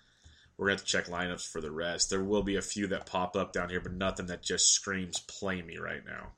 [0.57, 2.11] We're going to have to check lineups for the rest.
[2.11, 5.19] There will be a few that pop up down here, but nothing that just screams
[5.21, 6.33] play me right now.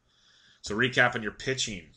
[0.62, 1.88] So recapping your pitching.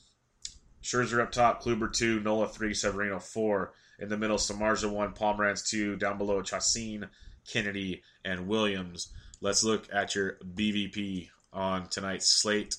[0.84, 3.74] Scherzer up top, Kluber 2, Nola 3, Severino 4.
[4.00, 5.96] In the middle, Samardzija 1, Pomeranz 2.
[5.96, 7.08] Down below, Chacin,
[7.48, 9.12] Kennedy, and Williams.
[9.42, 12.78] Let's look at your BVP on tonight's slate.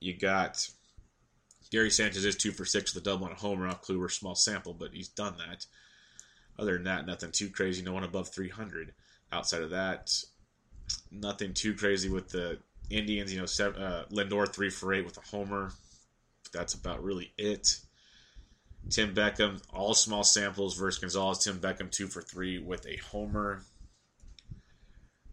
[0.00, 0.68] You got
[1.70, 4.10] Gary Sanchez is 2 for 6 with a double and a homer off Kluber.
[4.10, 5.66] Small sample, but he's done that.
[6.58, 7.82] Other than that, nothing too crazy.
[7.82, 8.92] No one above 300.
[9.32, 10.12] Outside of that,
[11.10, 12.58] nothing too crazy with the
[12.90, 13.32] Indians.
[13.32, 15.72] You know, uh, Lindor three for eight with a homer.
[16.52, 17.80] That's about really it.
[18.90, 21.44] Tim Beckham, all small samples versus Gonzales.
[21.44, 23.62] Tim Beckham two for three with a homer.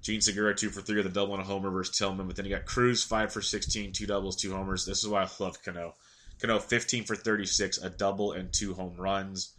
[0.01, 2.27] Jean Segura two for three with a double and a homer versus Tillman.
[2.27, 4.85] But then you got Cruz five for 16, two doubles, two homers.
[4.85, 5.95] This is why I love Cano.
[6.39, 9.55] Cano 15 for 36, a double and two home runs.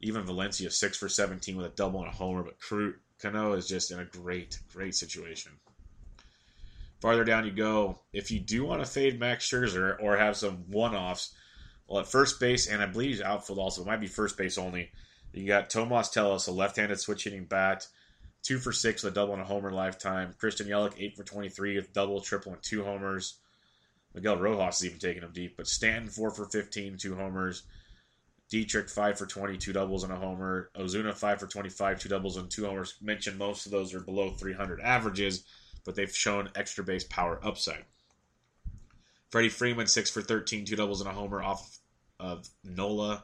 [0.00, 2.42] Even Valencia six for 17 with a double and a homer.
[2.42, 5.52] But Cruz, Cano is just in a great, great situation.
[7.00, 10.64] Farther down you go, if you do want to fade Max Scherzer or have some
[10.68, 11.34] one-offs,
[11.88, 14.58] well, at first base, and I believe he's outfield also, it might be first base
[14.58, 14.90] only.
[15.32, 17.86] You got Tomas Telis, a left-handed switch hitting bat,
[18.42, 20.34] two for six with a double and a homer lifetime.
[20.38, 23.38] Christian Yelich, eight for 23 with double, triple, and two homers.
[24.14, 27.64] Miguel Rojas is even taking him deep, but Stanton, four for 15, two homers.
[28.48, 30.70] Dietrich, 5 for 20, two doubles and a homer.
[30.76, 32.94] Ozuna, 5 for 25, two doubles and two homers.
[33.02, 35.44] Mentioned most of those are below 300 averages,
[35.84, 37.84] but they've shown extra base power upside.
[39.30, 41.75] Freddie Freeman, 6 for 13, two doubles and a homer off
[42.18, 43.22] of Nola.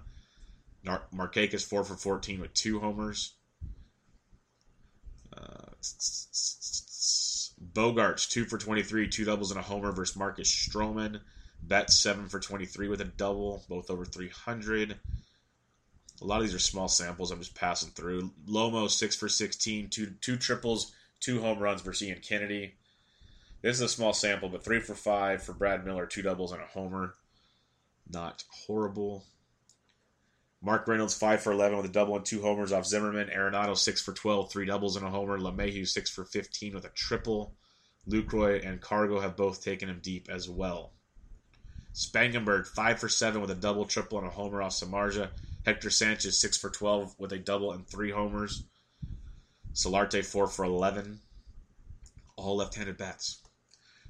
[0.85, 3.35] Mar- Markakis, 4 for 14 with two homers.
[5.37, 5.71] Uh,
[7.73, 11.21] Bogaerts, 2 for 23, two doubles and a homer versus Marcus Stroman.
[11.63, 14.99] Betts seven for 23 with a double, both over 300.
[16.21, 17.31] A lot of these are small samples.
[17.31, 18.33] I'm just passing through.
[18.49, 22.75] Lomo six for 16, two two triples, two home runs versus Ian Kennedy.
[23.63, 26.61] This is a small sample, but three for five for Brad Miller, two doubles and
[26.61, 27.15] a homer.
[28.13, 29.25] Not horrible.
[30.61, 33.29] Mark Reynolds five for 11 with a double and two homers off Zimmermann.
[33.29, 35.39] Arenado six for 12, three doubles and a homer.
[35.39, 37.57] LeMahieu six for 15 with a triple.
[38.09, 40.93] Lucroy and Cargo have both taken him deep as well.
[41.95, 45.29] Spangenberg, 5 for 7 with a double, triple, and a homer off Samardzija.
[45.65, 48.65] Hector Sanchez, 6 for 12 with a double and three homers.
[49.75, 51.21] Solarte, 4 for 11.
[52.37, 53.42] All left handed bats.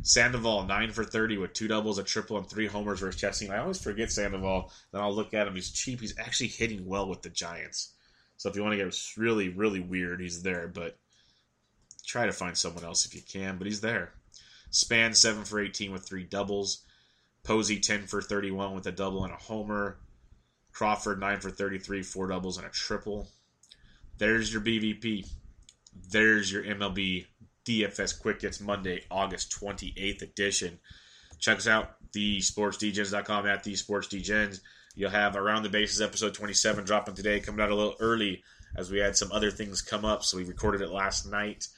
[0.03, 3.51] Sandoval, 9 for 30 with two doubles, a triple, and three homers versus Chesney.
[3.51, 4.73] I always forget Sandoval.
[4.91, 5.55] Then I'll look at him.
[5.55, 6.01] He's cheap.
[6.01, 7.95] He's actually hitting well with the Giants.
[8.37, 10.67] So if you want to get really, really weird, he's there.
[10.67, 10.99] But
[12.05, 13.59] try to find someone else if you can.
[13.59, 14.13] But he's there.
[14.71, 16.83] Span, 7 for 18 with three doubles.
[17.45, 19.99] Posey 10 for 31 with a double and a homer.
[20.73, 23.29] Crawford 9 for 33, four doubles and a triple.
[24.19, 25.29] There's your BVP.
[26.11, 27.27] There's your MLB
[27.65, 30.79] DFS Quick Hits Monday, August 28th edition.
[31.39, 34.61] Check us out, thesportsdgens.com at thesportsdgens.
[34.95, 38.43] You'll have Around the Bases episode 27 dropping today, coming out a little early
[38.77, 40.25] as we had some other things come up.
[40.25, 41.69] So we recorded it last night.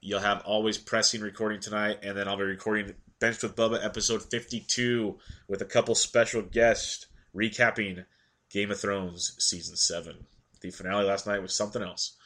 [0.00, 4.22] You'll have Always Pressing recording tonight, and then I'll be recording Benched with Bubba episode
[4.22, 5.18] 52
[5.48, 8.04] with a couple special guests recapping
[8.50, 10.26] Game of Thrones season 7.
[10.60, 12.16] The finale last night was something else.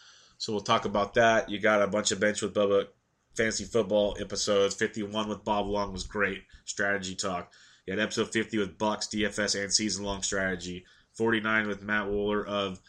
[0.42, 1.48] So we'll talk about that.
[1.48, 2.88] You got a bunch of Bench with Bubba
[3.36, 4.74] fantasy football episodes.
[4.74, 6.42] 51 with Bob Long was great.
[6.64, 7.52] Strategy talk.
[7.86, 10.84] You had episode 50 with Bucks, DFS, and season long strategy.
[11.12, 12.80] 49 with Matt Wooler of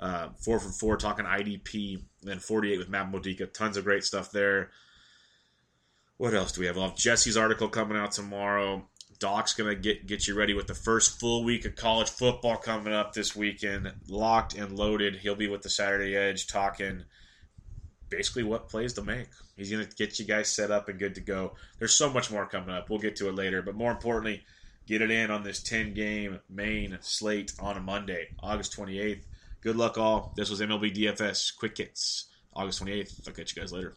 [0.00, 1.96] uh, 4 for 4 talking IDP.
[1.96, 3.44] And then 48 with Matt Modica.
[3.44, 4.70] Tons of great stuff there.
[6.16, 6.76] What else do we have?
[6.76, 8.88] We'll have Jesse's article coming out tomorrow.
[9.22, 12.92] Doc's gonna get get you ready with the first full week of college football coming
[12.92, 13.92] up this weekend.
[14.08, 15.14] Locked and loaded.
[15.14, 17.04] He'll be with the Saturday Edge talking
[18.08, 19.28] basically what plays to make.
[19.56, 21.54] He's gonna get you guys set up and good to go.
[21.78, 22.90] There's so much more coming up.
[22.90, 24.42] We'll get to it later, but more importantly,
[24.88, 29.22] get it in on this 10 game main slate on a Monday, August 28th.
[29.60, 30.32] Good luck all.
[30.36, 33.28] This was MLB DFS Quick Hits, August 28th.
[33.28, 33.94] I'll catch you guys later.